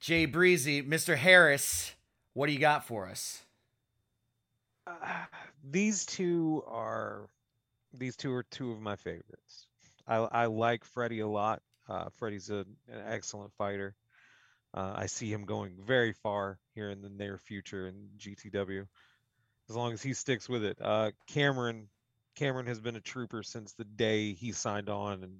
[0.00, 0.82] Jay Breezy.
[0.82, 1.16] Mr.
[1.16, 1.94] Harris,
[2.32, 3.42] what do you got for us?
[4.86, 4.92] Uh,
[5.70, 7.28] these two are
[7.92, 9.66] these two are two of my favorites.
[10.06, 11.62] I I like Freddie a lot.
[11.88, 13.94] Uh, Freddie's a, an excellent fighter.
[14.72, 18.86] Uh, I see him going very far here in the near future in GTW,
[19.68, 20.78] as long as he sticks with it.
[20.80, 21.88] Uh, Cameron
[22.34, 25.32] Cameron has been a trooper since the day he signed on and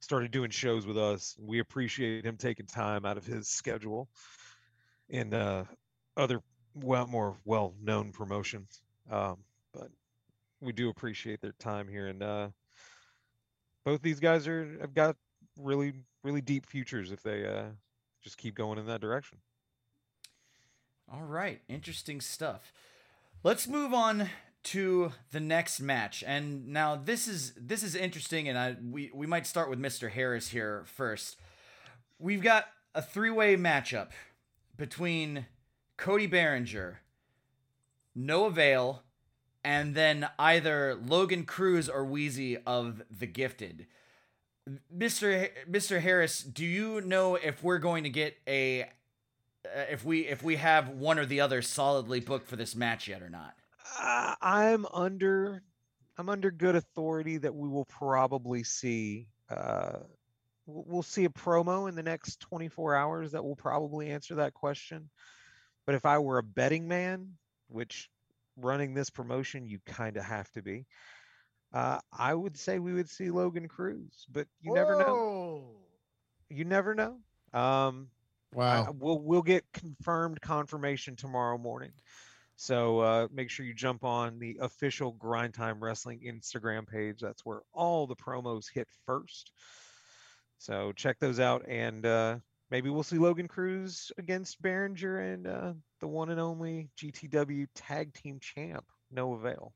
[0.00, 1.36] started doing shows with us.
[1.40, 4.08] We appreciate him taking time out of his schedule
[5.10, 5.64] and uh,
[6.16, 6.40] other
[6.74, 8.82] well more well known promotions.
[9.10, 9.38] Um,
[9.72, 9.88] but
[10.60, 12.48] we do appreciate their time here, and uh,
[13.84, 15.16] both these guys are have got
[15.60, 15.92] really
[16.22, 17.66] really deep futures if they uh,
[18.22, 19.38] just keep going in that direction.
[21.12, 22.72] All right, interesting stuff.
[23.42, 24.30] Let's move on
[24.64, 26.24] to the next match.
[26.26, 30.10] And now this is this is interesting and I we we might start with Mr.
[30.10, 31.36] Harris here first.
[32.18, 34.10] We've got a three-way matchup
[34.76, 35.46] between
[35.96, 36.96] Cody Behringer,
[38.14, 39.02] Noah Vale,
[39.64, 43.86] and then either Logan Cruz or Wheezy of the Gifted.
[44.96, 45.40] Mr.
[45.40, 46.00] Ha- Mr.
[46.00, 48.86] Harris, do you know if we're going to get a uh,
[49.90, 53.22] if we if we have one or the other solidly booked for this match yet
[53.22, 53.54] or not?
[53.84, 55.62] Uh, I'm under
[56.16, 59.98] I'm under good authority that we will probably see uh,
[60.66, 64.54] we'll we'll see a promo in the next 24 hours that will probably answer that
[64.54, 65.10] question.
[65.86, 67.36] But if I were a betting man,
[67.68, 68.08] which
[68.56, 70.86] running this promotion you kind of have to be,
[71.72, 74.26] uh, I would say we would see Logan Cruz.
[74.30, 75.72] But you never know.
[76.48, 77.18] You never know.
[77.52, 78.10] Um,
[78.56, 78.92] I- Wow.
[78.96, 81.92] we'll we'll get confirmed confirmation tomorrow morning.
[82.56, 87.20] So uh, make sure you jump on the official Grind Time Wrestling Instagram page.
[87.20, 89.52] That's where all the promos hit first.
[90.58, 92.36] So check those out, and uh,
[92.70, 98.14] maybe we'll see Logan Cruz against Behringer and uh, the one and only GTW Tag
[98.14, 99.74] Team Champ Noah Vale.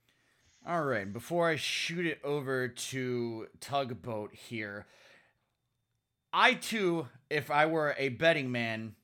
[0.66, 4.86] All right, before I shoot it over to Tugboat here,
[6.32, 8.94] I too, if I were a betting man,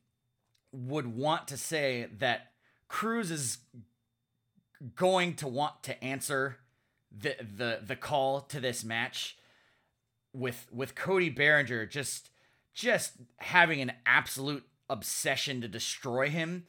[0.72, 2.53] would want to say that
[2.94, 3.58] Cruz is
[4.94, 6.58] going to want to answer
[7.10, 9.36] the the the call to this match
[10.32, 12.30] with with Cody Behringer just
[12.72, 16.66] just having an absolute obsession to destroy him.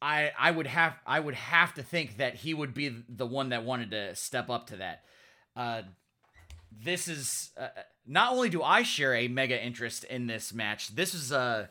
[0.00, 3.50] I I would have I would have to think that he would be the one
[3.50, 5.04] that wanted to step up to that.
[5.54, 5.82] Uh,
[6.72, 7.68] this is uh,
[8.06, 10.94] not only do I share a mega interest in this match.
[10.94, 11.66] This is uh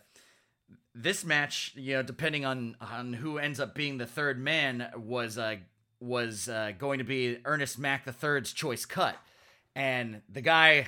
[1.00, 5.38] this match, you know, depending on on who ends up being the third man, was
[5.38, 5.58] uh
[6.00, 9.16] was uh, going to be Ernest Mack the Third's choice cut,
[9.76, 10.88] and the guy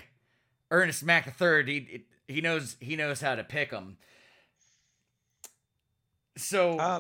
[0.72, 3.98] Ernest Mack the Third, he he knows he knows how to pick them.
[6.38, 7.00] So Uh,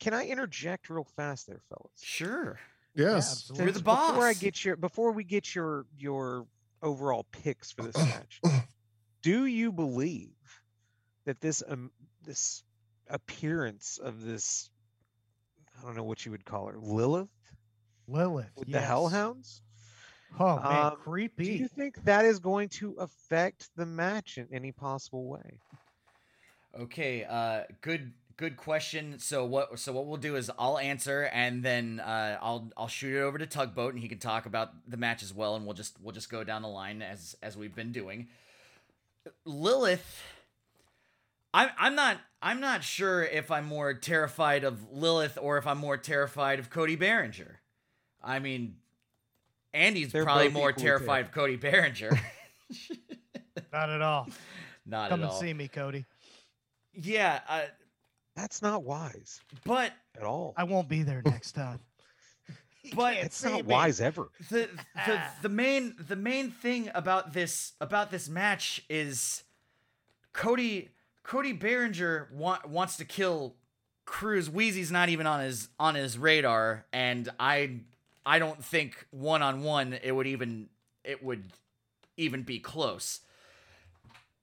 [0.00, 1.92] can I interject real fast there, fellas?
[2.02, 2.58] sure,
[2.94, 3.32] Yes.
[3.32, 3.64] absolutely.
[3.64, 6.46] You're the Since Before I get your before we get your your
[6.82, 8.40] overall picks for this match,
[9.22, 10.34] do you believe
[11.24, 11.90] that this um
[12.26, 12.62] this
[13.08, 14.68] appearance of this
[15.78, 17.28] I don't know what you would call her Lilith
[18.08, 18.80] Lilith with the.
[18.80, 19.60] Hellhounds?
[20.38, 20.96] Oh man, Um,
[21.38, 25.60] Do you think that is going to affect the match in any possible way?
[26.78, 29.18] okay, uh, good good question.
[29.18, 33.16] So what so what we'll do is I'll answer and then uh, I'll I'll shoot
[33.16, 35.74] it over to Tugboat and he can talk about the match as well and we'll
[35.74, 38.28] just we'll just go down the line as as we've been doing.
[39.44, 40.22] Lilith
[41.56, 45.78] I'm I'm not I'm not sure if I'm more terrified of Lilith or if I'm
[45.78, 47.54] more terrified of Cody Behringer.
[48.22, 48.76] I mean
[49.72, 52.18] Andy's They're probably more equally terrified of Cody Behringer.
[53.72, 54.28] Not at all.
[54.86, 55.30] not Come at all.
[55.30, 56.04] Come and see me, Cody.
[56.94, 57.62] Yeah, uh,
[58.34, 60.52] That's not wise but at all.
[60.56, 61.80] I won't be there next time.
[62.94, 63.72] but It's not me.
[63.72, 64.28] wise ever.
[64.50, 64.68] the
[65.06, 65.34] the Ah.
[65.42, 69.42] the main the main thing about this about this match is
[70.34, 70.90] Cody
[71.26, 73.56] Cody Behringer wa- wants to kill
[74.04, 74.48] Cruz.
[74.48, 77.80] Wheezy's not even on his on his radar, and I
[78.24, 80.68] I don't think one on one it would even
[81.02, 81.48] it would
[82.16, 83.20] even be close.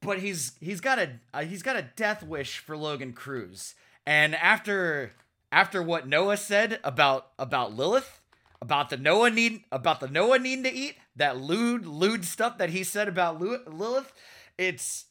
[0.02, 3.76] But he's he's got a uh, he's got a death wish for Logan Cruz,
[4.06, 5.14] and after
[5.54, 8.20] after what Noah said about about Lilith,
[8.62, 12.72] about the Noah need about the Noah needing to eat that lewd lewd stuff that
[12.72, 14.12] he said about Lilith,
[14.58, 15.06] it's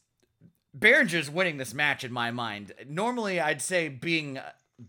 [0.77, 2.73] Behringer's winning this match in my mind.
[2.87, 4.39] Normally, I'd say being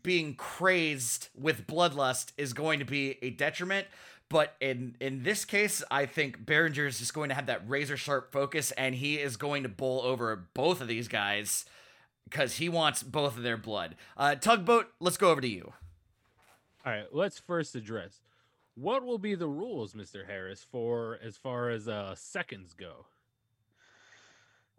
[0.03, 3.87] being crazed with bloodlust is going to be a detriment,
[4.31, 7.97] but in in this case, I think Behringer is just going to have that razor
[7.97, 11.67] sharp focus, and he is going to bowl over both of these guys
[12.25, 13.97] because he wants both of their blood.
[14.17, 15.73] Uh, Tugboat, let's go over to you.
[16.87, 18.21] All right, let's first address
[18.75, 20.27] what will be the rules, Mr.
[20.27, 23.07] Harris, for as far as uh seconds go.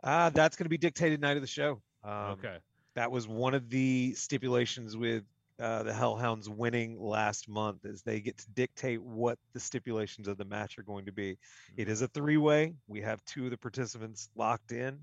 [0.06, 1.82] Uh, that's going to be dictated night of the show.
[2.04, 2.58] Um, okay.
[2.96, 5.24] That was one of the stipulations with
[5.60, 10.38] uh, the Hellhounds winning last month, is they get to dictate what the stipulations of
[10.38, 11.38] the match are going to be.
[11.76, 12.76] It is a three-way.
[12.88, 15.00] We have two of the participants locked in.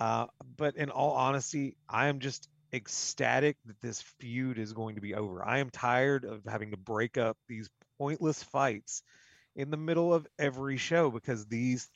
[0.00, 5.00] Uh, but in all honesty, I am just ecstatic that this feud is going to
[5.00, 5.44] be over.
[5.44, 9.02] I am tired of having to break up these pointless fights
[9.54, 11.88] in the middle of every show because these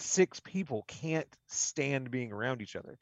[0.00, 2.98] six people can't stand being around each other.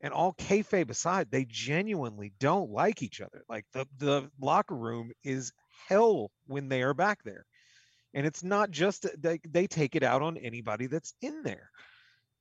[0.00, 3.42] And all kayfabe aside, they genuinely don't like each other.
[3.48, 5.52] Like the the locker room is
[5.88, 7.46] hell when they are back there,
[8.12, 11.70] and it's not just they they take it out on anybody that's in there.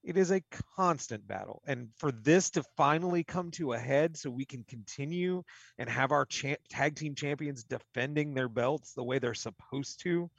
[0.04, 0.44] It is a
[0.76, 5.44] constant battle, and for this to finally come to a head, so we can continue
[5.78, 10.30] and have our cha- tag team champions defending their belts the way they're supposed to,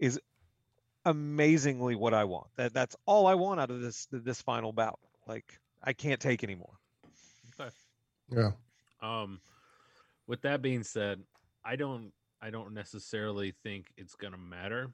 [0.00, 0.18] is
[1.04, 2.48] amazingly what I want.
[2.56, 4.98] That that's all I want out of this this final bout.
[5.26, 6.78] Like I can't take anymore.
[7.60, 7.70] Okay.
[8.30, 8.50] Yeah.
[9.02, 9.40] Um,
[10.26, 11.22] with that being said,
[11.64, 14.92] I don't I don't necessarily think it's gonna matter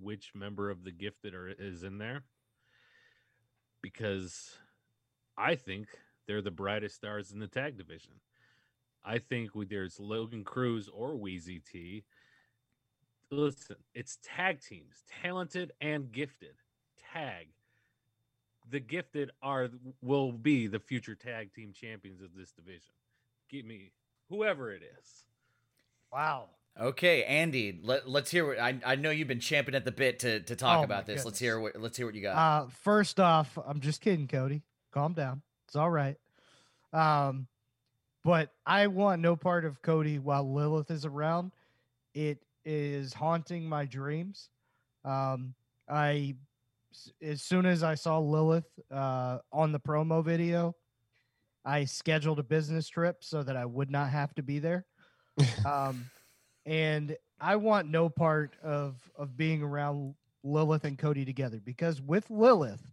[0.00, 2.22] which member of the gifted are, is in there
[3.82, 4.56] because
[5.36, 5.88] I think
[6.26, 8.12] they're the brightest stars in the tag division.
[9.04, 12.04] I think whether it's Logan Cruz or Wheezy T,
[13.30, 16.54] listen, it's tag teams, talented and gifted.
[17.12, 17.48] Tag.
[18.70, 19.68] The gifted are
[20.02, 22.92] will be the future tag team champions of this division.
[23.48, 23.92] Give me
[24.28, 25.24] whoever it is.
[26.12, 26.50] Wow.
[26.78, 30.20] Okay, Andy, let, let's hear what I, I know you've been champing at the bit
[30.20, 31.24] to, to talk Oh, about my this.
[31.24, 32.36] Let's hear what let's hear what you got.
[32.36, 34.62] Uh, first off, I'm just kidding, Cody.
[34.92, 35.42] Calm down.
[35.66, 36.16] It's all right.
[36.92, 37.46] Um,
[38.22, 41.52] but I want no part of Cody while Lilith is around.
[42.14, 44.50] It is haunting my dreams.
[45.02, 45.54] Um,
[45.88, 46.36] I,
[47.22, 50.76] as soon as I saw Lilith uh, on the promo video,
[51.64, 54.84] I scheduled a business trip so that I would not have to be there.
[55.64, 56.10] Um,
[56.66, 62.28] and I want no part of of being around Lilith and Cody together because with
[62.28, 62.84] Lilith,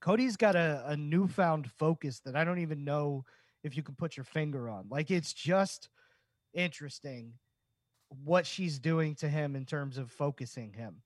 [0.00, 3.24] Cody's got a, a newfound focus that I don't even know
[3.62, 4.86] if you can put your finger on.
[4.88, 5.90] Like it's just
[6.54, 7.34] interesting
[8.24, 10.96] what she's doing to him in terms of focusing him.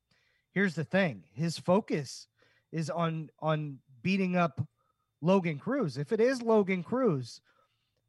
[0.52, 1.24] Here's the thing.
[1.32, 2.28] His focus
[2.72, 4.60] is on on beating up
[5.20, 5.96] Logan Cruz.
[5.98, 7.40] If it is Logan Cruz,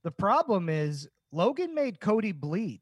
[0.04, 2.82] the problem is Logan made Cody bleed.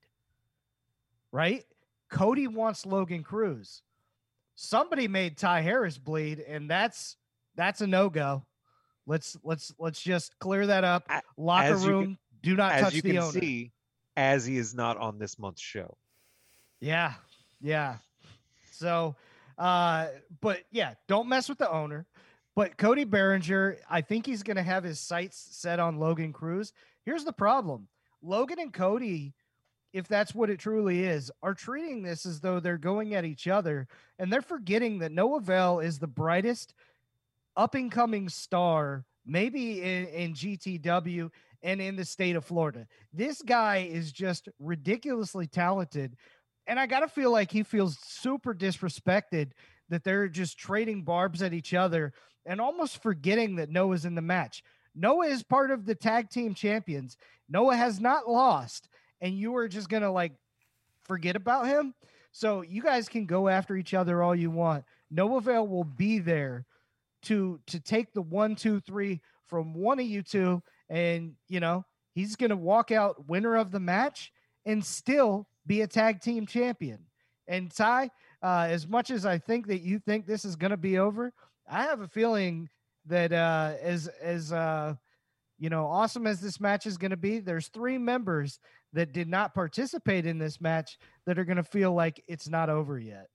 [1.32, 1.66] Right?
[2.10, 3.82] Cody wants Logan Cruz.
[4.56, 7.18] Somebody made Ty Harris bleed and that's
[7.56, 8.46] that's a no-go.
[9.08, 11.10] Let's let's let's just clear that up.
[11.38, 13.40] Locker as you can- room, do not As touch you the can owner.
[13.40, 13.72] see,
[14.16, 15.98] as he is not on this month's show.
[16.84, 17.14] Yeah.
[17.62, 17.98] Yeah.
[18.72, 19.16] So,
[19.58, 20.08] uh,
[20.42, 22.06] but yeah, don't mess with the owner.
[22.56, 26.74] But Cody Behringer, I think he's going to have his sights set on Logan Cruz.
[27.06, 27.88] Here's the problem
[28.22, 29.34] Logan and Cody,
[29.94, 33.48] if that's what it truly is, are treating this as though they're going at each
[33.48, 33.88] other.
[34.20, 36.74] And they're forgetting that Noah Vale is the brightest
[37.56, 41.32] up and coming star, maybe in, in GTW
[41.64, 42.88] and in the state of Florida.
[43.14, 46.18] This guy is just ridiculously talented.
[46.68, 49.52] And I got to feel like he feels super disrespected
[49.90, 52.14] that they're just trading barbs at each other
[52.46, 54.64] and almost forgetting that Noah's in the match.
[54.96, 57.18] Noah is part of the tag team champions.
[57.50, 58.90] Noah has not lost,
[59.22, 60.34] and you are just to like
[61.04, 61.94] forget about him.
[62.32, 64.86] So you guys can go after each other all you want.
[65.12, 66.66] Noah Vale will be there
[67.24, 71.86] to to take the one, two, three from one of you two, and you know
[72.14, 74.32] he's to walk out winner of the match
[74.66, 77.00] and still be a tag team champion.
[77.48, 78.10] And Ty,
[78.42, 81.34] uh, as much as I think that you think this is going to be over,
[81.70, 82.70] I have a feeling
[83.06, 84.96] that uh, as as uh,
[85.60, 88.60] you know, awesome as this match is going to be, there's three members
[88.94, 92.70] that did not participate in this match that are going to feel like it's not
[92.70, 93.28] over yet.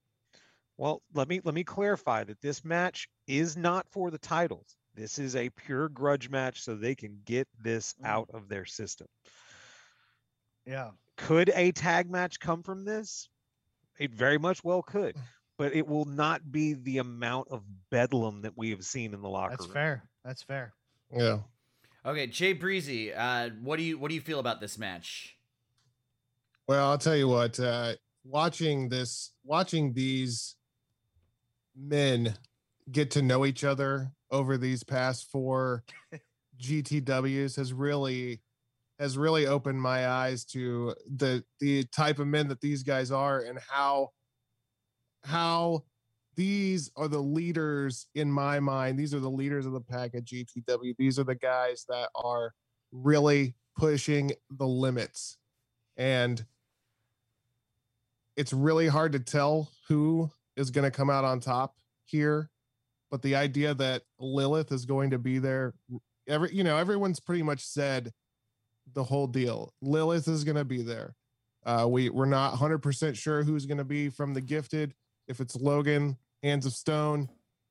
[0.77, 4.77] Well, let me let me clarify that this match is not for the titles.
[4.95, 8.07] This is a pure grudge match so they can get this Mm.
[8.07, 9.07] out of their system.
[10.67, 10.91] Yeah.
[11.19, 13.29] Could a tag match come from this?
[13.99, 15.17] It very much well could,
[15.59, 19.29] but it will not be the amount of bedlam that we have seen in the
[19.29, 19.57] locker room.
[19.59, 19.75] That's room.
[19.75, 20.03] fair.
[20.25, 20.73] That's fair.
[21.13, 21.39] Yeah.
[22.07, 25.37] Okay, Jay Breezy, uh, what do you what do you feel about this match?
[26.69, 27.95] Well, I'll tell you what, uh,
[28.25, 30.55] watching this, watching these
[31.77, 32.35] men
[32.93, 35.83] get to know each other over these past four
[36.61, 38.41] GTWs has really
[38.99, 43.41] has really opened my eyes to the the type of men that these guys are
[43.41, 44.11] and how
[45.25, 45.85] how
[46.37, 48.99] these are the leaders in my mind.
[48.99, 50.95] These are the leaders of the pack at GTW.
[50.97, 52.53] These are the guys that are
[52.93, 55.37] really pushing the limits.
[55.97, 56.45] And
[58.37, 61.75] it's really hard to tell who is going to come out on top
[62.05, 62.51] here
[63.11, 65.75] but the idea that lilith is going to be there
[66.27, 68.13] every you know everyone's pretty much said
[68.95, 69.73] the whole deal.
[69.83, 71.15] Lilith is going to be there.
[71.65, 74.95] Uh we we're not 100% sure who's going to be from the gifted.
[75.27, 77.29] If it's logan hands of stone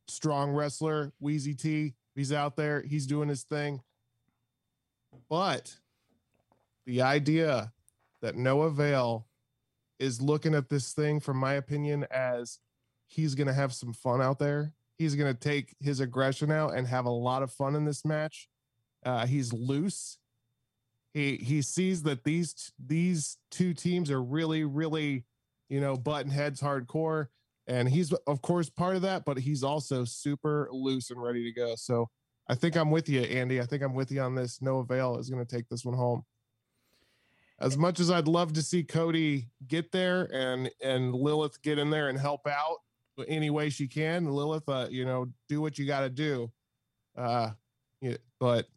[0.09, 3.81] strong wrestler wheezy t he's out there he's doing his thing.
[5.29, 5.75] But
[6.85, 7.71] the idea
[8.21, 9.27] that noah vale
[9.99, 12.59] is looking at this thing from my opinion as
[13.07, 14.73] he's going to have some fun out there.
[14.97, 18.03] He's going to take his aggression out and have a lot of fun in this
[18.05, 18.47] match.
[19.05, 20.17] Uh, he's loose
[21.17, 25.25] he he sees that these these two teams are really really
[25.69, 27.27] you know button heads hardcore.
[27.69, 31.51] And he's of course part of that but he's also super loose and ready to
[31.51, 31.73] go.
[31.75, 32.09] So
[32.47, 33.59] i think i'm with you andy.
[33.59, 34.61] I think i'm with you on this.
[34.61, 36.23] Noah Vale is going to take this one home.
[37.59, 41.89] As much as I'd love to see Cody get there and and Lilith get in
[41.89, 42.77] there and help out
[43.27, 46.51] any way she can, Lilith, uh, you know, do what you got to do.
[47.17, 47.49] Uh,
[47.99, 48.67] yeah, but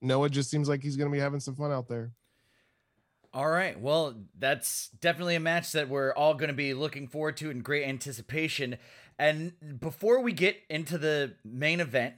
[0.00, 2.12] Noah just seems like he's going to be having some fun out there.
[3.32, 3.78] All right.
[3.78, 7.60] Well, that's definitely a match that we're all going to be looking forward to in
[7.60, 8.78] great anticipation.
[9.18, 12.14] And before we get into the main event,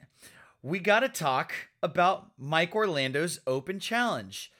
[0.62, 1.52] we got to talk
[1.82, 4.52] about Mike Orlando's Open Challenge.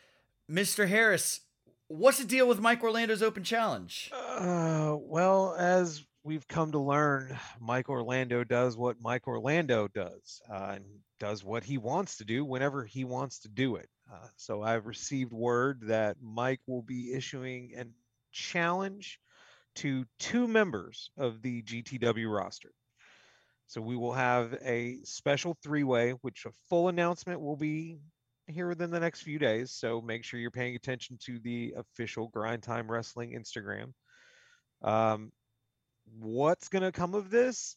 [0.50, 0.88] Mr.
[0.88, 1.40] Harris,
[1.86, 4.10] what's the deal with Mike Orlando's Open Challenge?
[4.12, 10.72] Uh, well, as we've come to learn, Mike Orlando does what Mike Orlando does, uh,
[10.74, 10.84] and
[11.20, 13.88] does what he wants to do whenever he wants to do it.
[14.12, 17.84] Uh, so I've received word that Mike will be issuing a
[18.32, 19.20] challenge
[19.76, 22.72] to two members of the GTW roster.
[23.68, 27.98] So we will have a special three-way, which a full announcement will be
[28.48, 29.70] here within the next few days.
[29.70, 33.92] So make sure you're paying attention to the official Grind Time Wrestling Instagram.
[34.82, 35.30] Um,
[36.18, 37.76] what's going to come of this?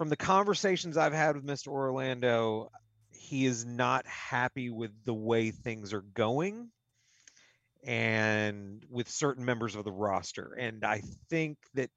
[0.00, 1.68] From the conversations I've had with Mr.
[1.68, 2.70] Orlando,
[3.10, 6.70] he is not happy with the way things are going
[7.84, 10.56] and with certain members of the roster.
[10.58, 11.90] And I think that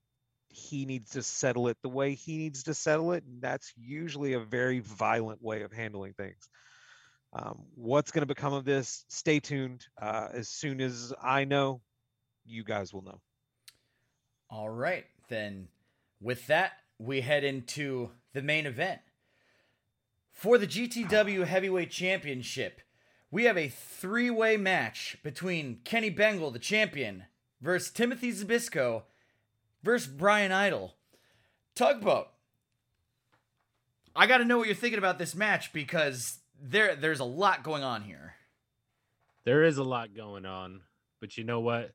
[0.50, 3.24] he needs to settle it the way he needs to settle it.
[3.24, 6.50] And that's usually a very violent way of handling things.
[7.32, 9.06] Um, what's going to become of this?
[9.08, 9.86] Stay tuned.
[10.02, 11.80] Uh, as soon as I know,
[12.46, 13.22] you guys will know.
[14.50, 15.06] All right.
[15.30, 15.70] Then,
[16.20, 16.74] with that,
[17.04, 19.02] we head into the main event.
[20.32, 22.82] For the GTW Heavyweight Championship,
[23.30, 27.26] we have a three way match between Kenny Bengal, the champion,
[27.62, 29.04] versus Timothy Zbyszko
[29.84, 30.96] versus Brian Idol.
[31.76, 32.28] Tugboat.
[34.16, 37.64] I got to know what you're thinking about this match because there there's a lot
[37.64, 38.36] going on here.
[39.44, 40.82] There is a lot going on,
[41.20, 41.92] but you know what?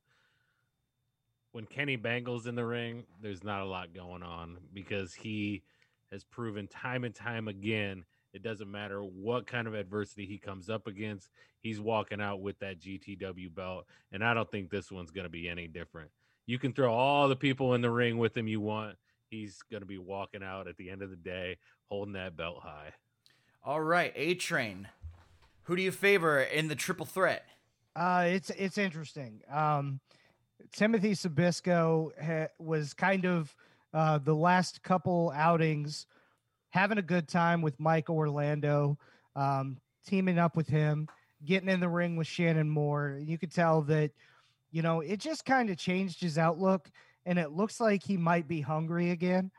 [1.58, 5.64] When Kenny Bengal's in the ring, there's not a lot going on because he
[6.12, 10.70] has proven time and time again it doesn't matter what kind of adversity he comes
[10.70, 13.86] up against, he's walking out with that GTW belt.
[14.12, 16.12] And I don't think this one's going to be any different.
[16.46, 18.94] You can throw all the people in the ring with him you want.
[19.28, 21.56] He's going to be walking out at the end of the day
[21.86, 22.92] holding that belt high.
[23.64, 24.86] All right, A Train.
[25.64, 27.44] Who do you favor in the triple threat?
[27.96, 29.40] Uh, it's it's interesting.
[29.50, 29.98] Um,
[30.72, 33.54] Timothy Zbyszko ha- was kind of
[33.94, 36.06] uh, the last couple outings
[36.70, 38.98] having a good time with Mike Orlando,
[39.34, 41.08] um, teaming up with him,
[41.44, 43.18] getting in the ring with Shannon Moore.
[43.22, 44.10] You could tell that,
[44.70, 46.90] you know, it just kind of changed his outlook,
[47.24, 49.50] and it looks like he might be hungry again.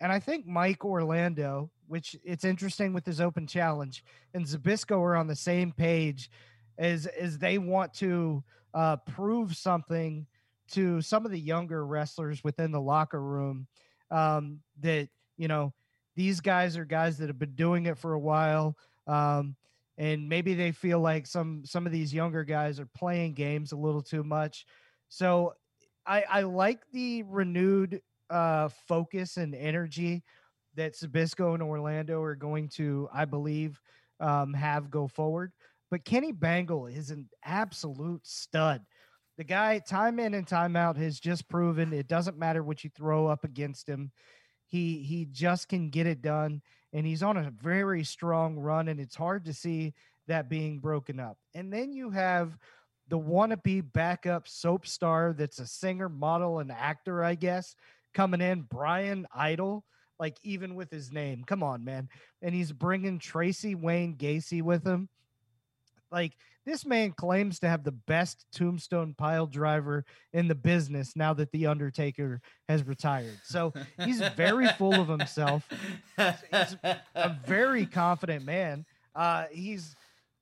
[0.00, 4.04] And I think Mike Orlando, which it's interesting with his open challenge,
[4.34, 6.30] and Zbyszko are on the same page
[6.78, 8.42] as as they want to
[8.74, 10.26] uh, prove something
[10.72, 13.66] to some of the younger wrestlers within the locker room
[14.10, 15.72] um, that you know
[16.14, 18.76] these guys are guys that have been doing it for a while.
[19.06, 19.56] Um,
[19.98, 23.76] and maybe they feel like some some of these younger guys are playing games a
[23.76, 24.66] little too much.
[25.08, 25.54] So
[26.06, 28.00] I, I like the renewed
[28.30, 30.22] uh, focus and energy
[30.74, 33.80] that Zbyszko and Orlando are going to, I believe,
[34.20, 35.52] um, have go forward.
[35.90, 38.82] But Kenny Bengal is an absolute stud.
[39.36, 42.90] The guy, time in and time out, has just proven it doesn't matter what you
[42.90, 44.10] throw up against him.
[44.66, 46.62] He he just can get it done,
[46.92, 49.92] and he's on a very strong run, and it's hard to see
[50.26, 51.36] that being broken up.
[51.54, 52.56] And then you have
[53.08, 57.76] the wannabe backup soap star that's a singer, model, and actor, I guess,
[58.14, 59.84] coming in, Brian Idol.
[60.18, 62.08] Like even with his name, come on, man.
[62.40, 65.10] And he's bringing Tracy Wayne Gacy with him.
[66.10, 66.32] Like
[66.66, 71.52] this man claims to have the best tombstone pile driver in the business now that
[71.52, 73.38] the Undertaker has retired.
[73.44, 73.72] So
[74.04, 75.66] he's very full of himself.
[76.18, 76.76] He's
[77.14, 78.84] a very confident man.
[79.14, 79.94] Uh, he's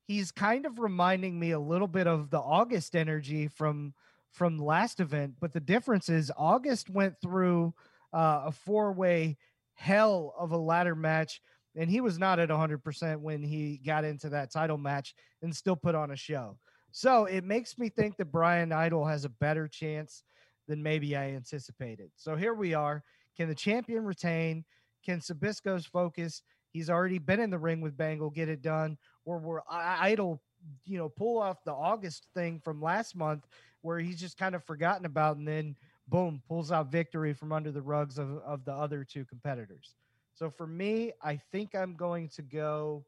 [0.07, 3.93] he's kind of reminding me a little bit of the August energy from
[4.33, 7.73] from last event, but the difference is August went through
[8.13, 9.37] uh, a four way
[9.75, 11.41] hell of a ladder match
[11.77, 15.77] and he was not at 100% when he got into that title match and still
[15.77, 16.57] put on a show.
[16.93, 20.23] So it makes me think that Brian Idol has a better chance
[20.69, 22.11] than maybe I anticipated.
[22.17, 23.03] So here we are.
[23.37, 24.65] Can the champion retain?
[25.05, 26.43] Can Zbyszko's focus?
[26.71, 28.97] He's already been in the ring with Bengal, get it done.
[29.25, 30.41] Or will Idol,
[30.85, 33.47] you know, pull off the August thing from last month
[33.83, 35.77] where he's just kind of forgotten about and then
[36.09, 39.95] boom, pulls out victory from under the rugs of, of the other two competitors.
[40.35, 43.05] So for me, I think I'm going to go.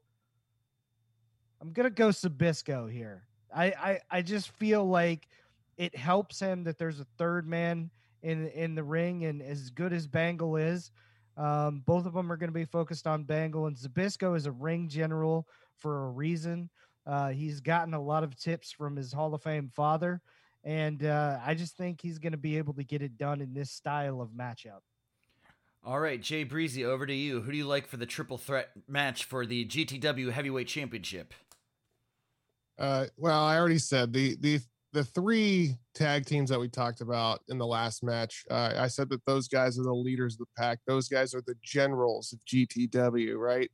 [1.61, 3.23] I'm gonna go Zbyszko here.
[3.53, 5.27] I, I I just feel like
[5.77, 7.89] it helps him that there's a third man
[8.23, 10.91] in in the ring, and as good as Bengal is,
[11.35, 14.51] um, both of them are going to be focused on Bengal, and Zbyszko is a
[14.51, 15.47] ring general
[15.77, 16.69] for a reason.
[17.05, 20.21] Uh, he's gotten a lot of tips from his Hall of Fame father,
[20.63, 23.53] and uh, I just think he's going to be able to get it done in
[23.53, 24.81] this style of matchup.
[25.83, 27.41] All right, Jay Breezy, over to you.
[27.41, 31.33] Who do you like for the triple threat match for the GTW Heavyweight Championship?
[32.77, 34.59] Uh, well, I already said the the
[34.93, 38.43] the three tag teams that we talked about in the last match.
[38.49, 40.79] Uh, I said that those guys are the leaders of the pack.
[40.87, 43.69] Those guys are the generals of GTW, right?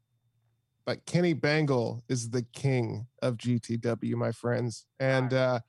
[0.86, 5.60] But Kenny Bengal is the king of GTW, my friends, and uh,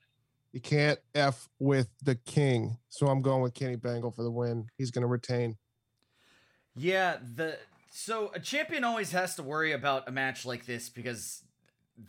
[0.51, 2.77] you can't f with the king.
[2.89, 4.67] So I'm going with Kenny Bengal for the win.
[4.77, 5.55] He's going to retain.
[6.75, 7.57] Yeah, the
[7.91, 11.43] so a champion always has to worry about a match like this because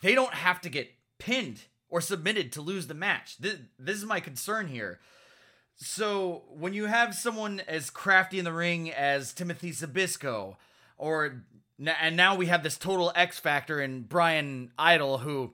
[0.02, 3.38] they don't have to get pinned or submitted to lose the match.
[3.38, 4.98] This, this is my concern here.
[5.76, 10.56] So when you have someone as crafty in the ring as Timothy Zbyszko,
[10.98, 11.42] or
[11.78, 15.52] and now we have this total X factor in Brian Idol, who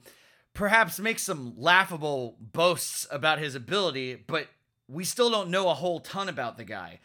[0.54, 4.46] perhaps makes some laughable boasts about his ability, but
[4.88, 7.00] we still don't know a whole ton about the guy.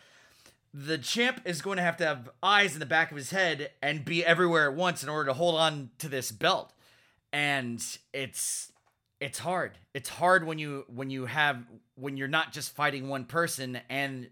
[0.80, 3.72] The champ is going to have to have eyes in the back of his head
[3.82, 6.72] and be everywhere at once in order to hold on to this belt.
[7.34, 8.72] And it's
[9.20, 9.80] it's hard.
[9.96, 11.64] It's hard when you when you have
[11.96, 14.30] when you're not just fighting one person and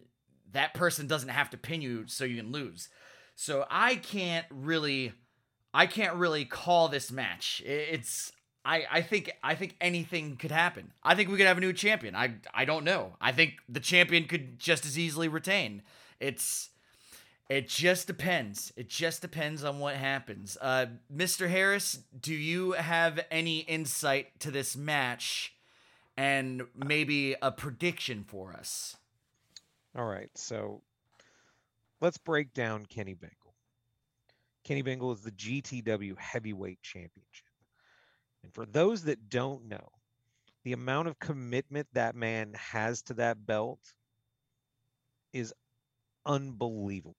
[0.52, 2.90] that person doesn't have to pin you so you can lose.
[3.36, 5.14] So I can't really
[5.74, 7.64] I can't really call this match.
[7.66, 8.32] It's
[8.64, 10.94] I, I think I think anything could happen.
[11.04, 12.16] I think we could have a new champion.
[12.16, 13.16] I I don't know.
[13.20, 15.82] I think the champion could just as easily retain.
[16.20, 16.70] It's
[17.48, 18.74] it just depends.
[18.76, 20.58] It just depends on what happens.
[20.60, 21.48] Uh, Mr.
[21.48, 25.54] Harris, do you have any insight to this match
[26.18, 28.98] and maybe a prediction for us?
[29.96, 30.82] All right, so
[32.02, 33.54] let's break down Kenny Bengal.
[34.64, 37.46] Kenny Bengal is the GTW Heavyweight Championship.
[38.44, 39.90] And for those that don't know,
[40.64, 43.80] the amount of commitment that man has to that belt
[45.32, 45.54] is
[46.26, 47.16] unbelievable.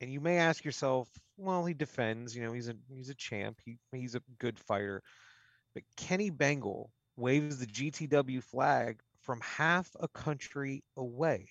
[0.00, 1.08] And you may ask yourself,
[1.38, 5.02] well, he defends, you know, he's a he's a champ, he, he's a good fighter.
[5.74, 11.48] But Kenny Bengal waves the GTW flag from half a country away.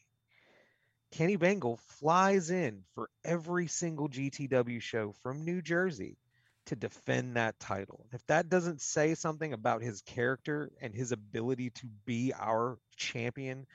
[1.12, 6.18] Kenny Bengal flies in for every single GTW show from New Jersey
[6.66, 8.06] to defend that title.
[8.12, 13.66] If that doesn't say something about his character and his ability to be our champion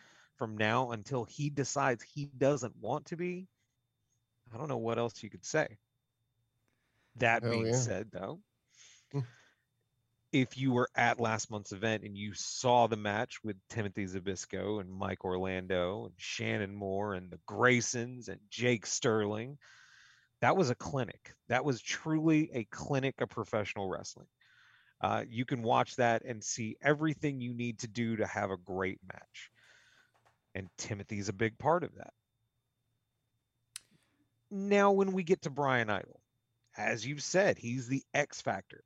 [0.40, 3.46] from now until he decides he doesn't want to be,
[4.54, 5.76] I don't know what else you could say.
[7.16, 7.76] That Hell being yeah.
[7.76, 8.40] said, though,
[9.14, 9.26] Mm.
[10.32, 14.80] if you were at last month's event and you saw the match with Timothy Zbyszko
[14.80, 19.58] and Mike Orlando and Shannon Moore and the Graysons and Jake Sterling,
[20.40, 21.34] that was a clinic.
[21.48, 24.28] That was truly a clinic of professional wrestling.
[25.02, 28.56] Uh, you can watch that and see everything you need to do to have a
[28.56, 29.50] great match.
[30.54, 32.12] And Timothy's a big part of that.
[34.50, 36.20] Now, when we get to Brian Idol,
[36.76, 38.82] as you've said, he's the X Factor.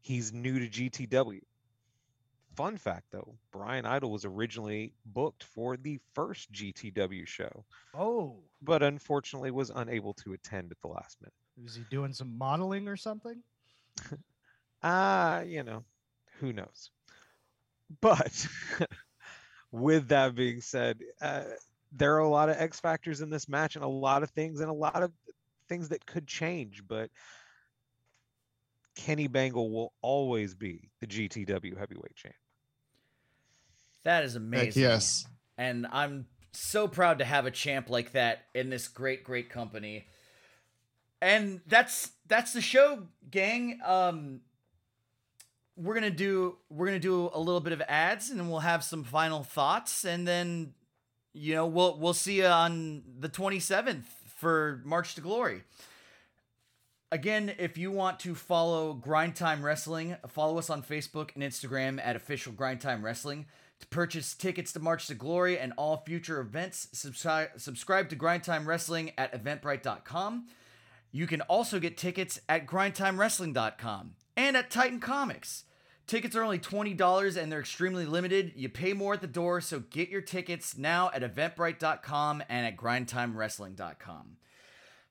[0.00, 1.40] He's new to GTW.
[2.54, 7.64] Fun fact though, Brian Idol was originally booked for the first GTW show,
[7.94, 11.32] Oh, but unfortunately was unable to attend at the last minute.
[11.68, 13.42] is he doing some modeling or something?
[14.82, 15.82] Ah, you know,
[16.38, 16.90] who knows?
[18.00, 18.46] But
[19.70, 21.44] with that being said, uh,
[21.92, 24.60] there are a lot of X factors in this match and a lot of things
[24.60, 25.12] and a lot of
[25.68, 26.82] things that could change.
[26.86, 27.10] But
[28.94, 32.34] Kenny Bengal will always be the GTW heavyweight champ.
[34.04, 34.82] That is Heck amazing.
[34.82, 35.26] yes.
[35.56, 40.06] And I'm so proud to have a champ like that in this great, great company.
[41.20, 43.80] And that's that's the show, gang.
[43.84, 44.40] Um
[45.78, 48.82] we're gonna do we're gonna do a little bit of ads and then we'll have
[48.82, 50.74] some final thoughts and then
[51.32, 55.62] you know we'll we'll see you on the 27th for March to Glory.
[57.10, 61.98] Again, if you want to follow Grind Time Wrestling, follow us on Facebook and Instagram
[62.04, 63.46] at official Grind Time Wrestling.
[63.80, 68.42] To purchase tickets to March to Glory and all future events, subscribe subscribe to Grind
[68.42, 70.48] Time Wrestling at eventbrite.com.
[71.10, 75.64] You can also get tickets at grindtimewrestling.com and at Titan Comics.
[76.08, 78.52] Tickets are only $20 and they're extremely limited.
[78.56, 82.78] You pay more at the door, so get your tickets now at eventbrite.com and at
[82.78, 84.38] grindtimewrestling.com.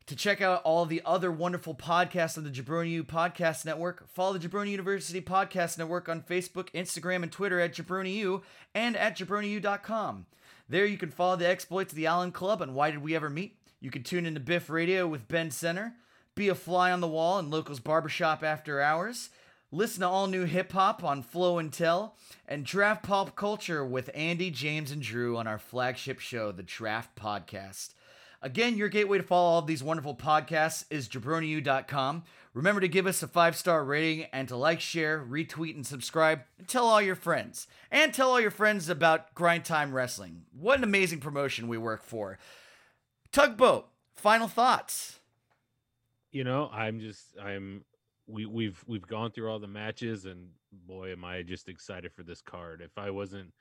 [0.08, 4.36] To check out all the other wonderful podcasts on the Jabroni U Podcast Network, follow
[4.36, 8.41] the Jabroni University Podcast Network on Facebook, Instagram, and Twitter at Jabroni U
[8.74, 10.26] and at jabroniu.com.
[10.68, 13.30] There you can follow the exploits of the Allen Club and Why Did We Ever
[13.30, 13.56] Meet?
[13.80, 15.93] You can tune into Biff Radio with Ben Center,
[16.34, 19.30] be a fly on the wall in Locals Barbershop after hours,
[19.72, 22.15] listen to all new hip hop on Flow and Tell,
[22.47, 27.15] and draft pop culture with Andy, James, and Drew on our flagship show, the Draft
[27.18, 27.93] Podcast.
[28.41, 32.24] Again, your gateway to follow all of these wonderful podcasts is jabroniu.com.
[32.53, 36.41] Remember to give us a five star rating and to like, share, retweet, and subscribe.
[36.59, 37.68] And tell all your friends.
[37.91, 40.43] And tell all your friends about Grind Time Wrestling.
[40.51, 42.38] What an amazing promotion we work for.
[43.32, 45.20] Tugboat, final thoughts.
[46.32, 47.84] you know i'm just i'm
[48.28, 50.49] we we've we've gone through all the matches and
[50.86, 53.51] boy am i just excited for this card if i wasn't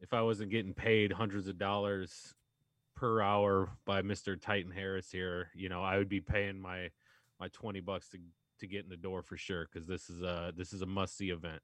[0.00, 2.34] if i wasn't getting paid hundreds of dollars
[2.94, 6.90] per hour by mr titan harris here you know i would be paying my
[7.38, 8.18] my 20 bucks to
[8.58, 11.16] to get in the door for sure because this is a this is a must
[11.16, 11.62] see event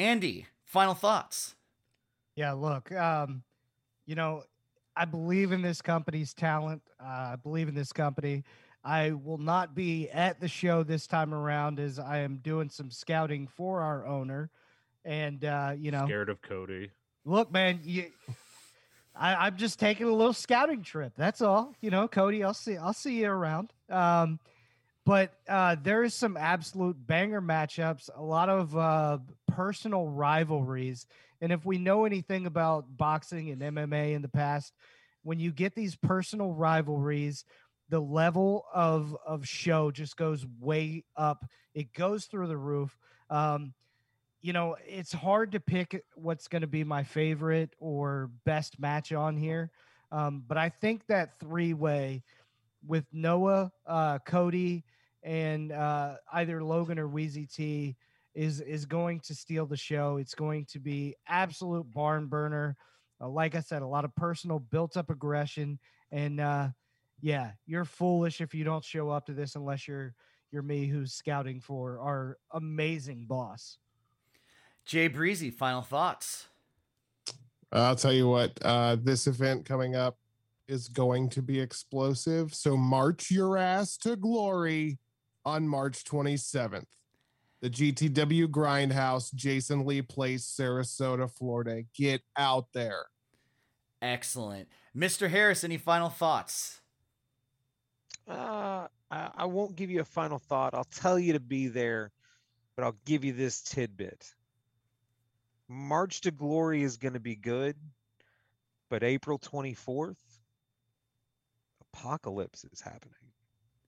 [0.00, 1.54] Andy, final thoughts.
[2.34, 3.42] Yeah, look, um,
[4.06, 4.44] you know,
[4.96, 6.80] I believe in this company's talent.
[6.98, 8.44] Uh, I believe in this company.
[8.82, 12.90] I will not be at the show this time around as I am doing some
[12.90, 14.50] scouting for our owner.
[15.04, 16.90] And uh, you know, Scared of Cody.
[17.24, 18.06] look, man, you
[19.14, 21.12] I, I'm just taking a little scouting trip.
[21.16, 21.74] That's all.
[21.80, 23.72] You know, Cody, I'll see I'll see you around.
[23.88, 24.38] Um,
[25.04, 29.18] but uh, there is some absolute banger matchups, a lot of uh,
[29.48, 31.06] personal rivalries.
[31.40, 34.74] And if we know anything about boxing and MMA in the past,
[35.22, 37.44] when you get these personal rivalries,
[37.90, 41.44] the level of of show just goes way up.
[41.74, 42.96] It goes through the roof.
[43.28, 43.74] Um,
[44.40, 49.12] you know, it's hard to pick what's going to be my favorite or best match
[49.12, 49.70] on here.
[50.10, 52.22] Um, but I think that three way
[52.86, 54.84] with Noah, uh, Cody,
[55.22, 57.96] and uh, either Logan or Wheezy T
[58.34, 60.16] is is going to steal the show.
[60.16, 62.76] It's going to be absolute barn burner.
[63.20, 65.78] Uh, like I said, a lot of personal built up aggression,
[66.10, 66.68] and uh,
[67.20, 70.14] yeah, you're foolish if you don't show up to this unless you're
[70.52, 73.78] you're me who's scouting for our amazing boss.
[74.84, 76.48] Jay Breezy, final thoughts.
[77.72, 80.16] I'll tell you what, uh, this event coming up
[80.66, 82.52] is going to be explosive.
[82.54, 84.98] So march your ass to glory
[85.44, 86.86] on March 27th.
[87.60, 91.82] The GTW Grindhouse, Jason Lee Place, Sarasota, Florida.
[91.94, 93.06] Get out there.
[94.00, 94.68] Excellent.
[94.96, 95.28] Mr.
[95.28, 96.79] Harris, any final thoughts?
[98.30, 100.74] Uh, I, I won't give you a final thought.
[100.74, 102.12] I'll tell you to be there,
[102.76, 104.32] but I'll give you this tidbit.
[105.68, 107.76] March to Glory is going to be good,
[108.88, 110.16] but April 24th,
[111.92, 113.14] Apocalypse is happening.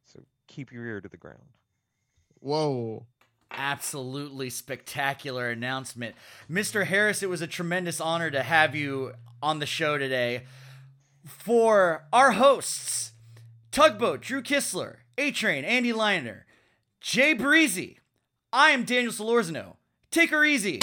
[0.07, 1.39] So keep your ear to the ground.
[2.41, 3.07] Whoa.
[3.51, 6.17] Absolutely spectacular announcement.
[6.51, 6.87] Mr.
[6.87, 10.45] Harris, it was a tremendous honor to have you on the show today.
[11.27, 13.12] For our hosts,
[13.73, 16.45] Tugboat, Drew Kistler, A Train, Andy Liner,
[17.01, 18.01] Jay Breezy,
[18.53, 19.77] I am Daniel Solorzano.
[20.11, 20.81] Take her easy.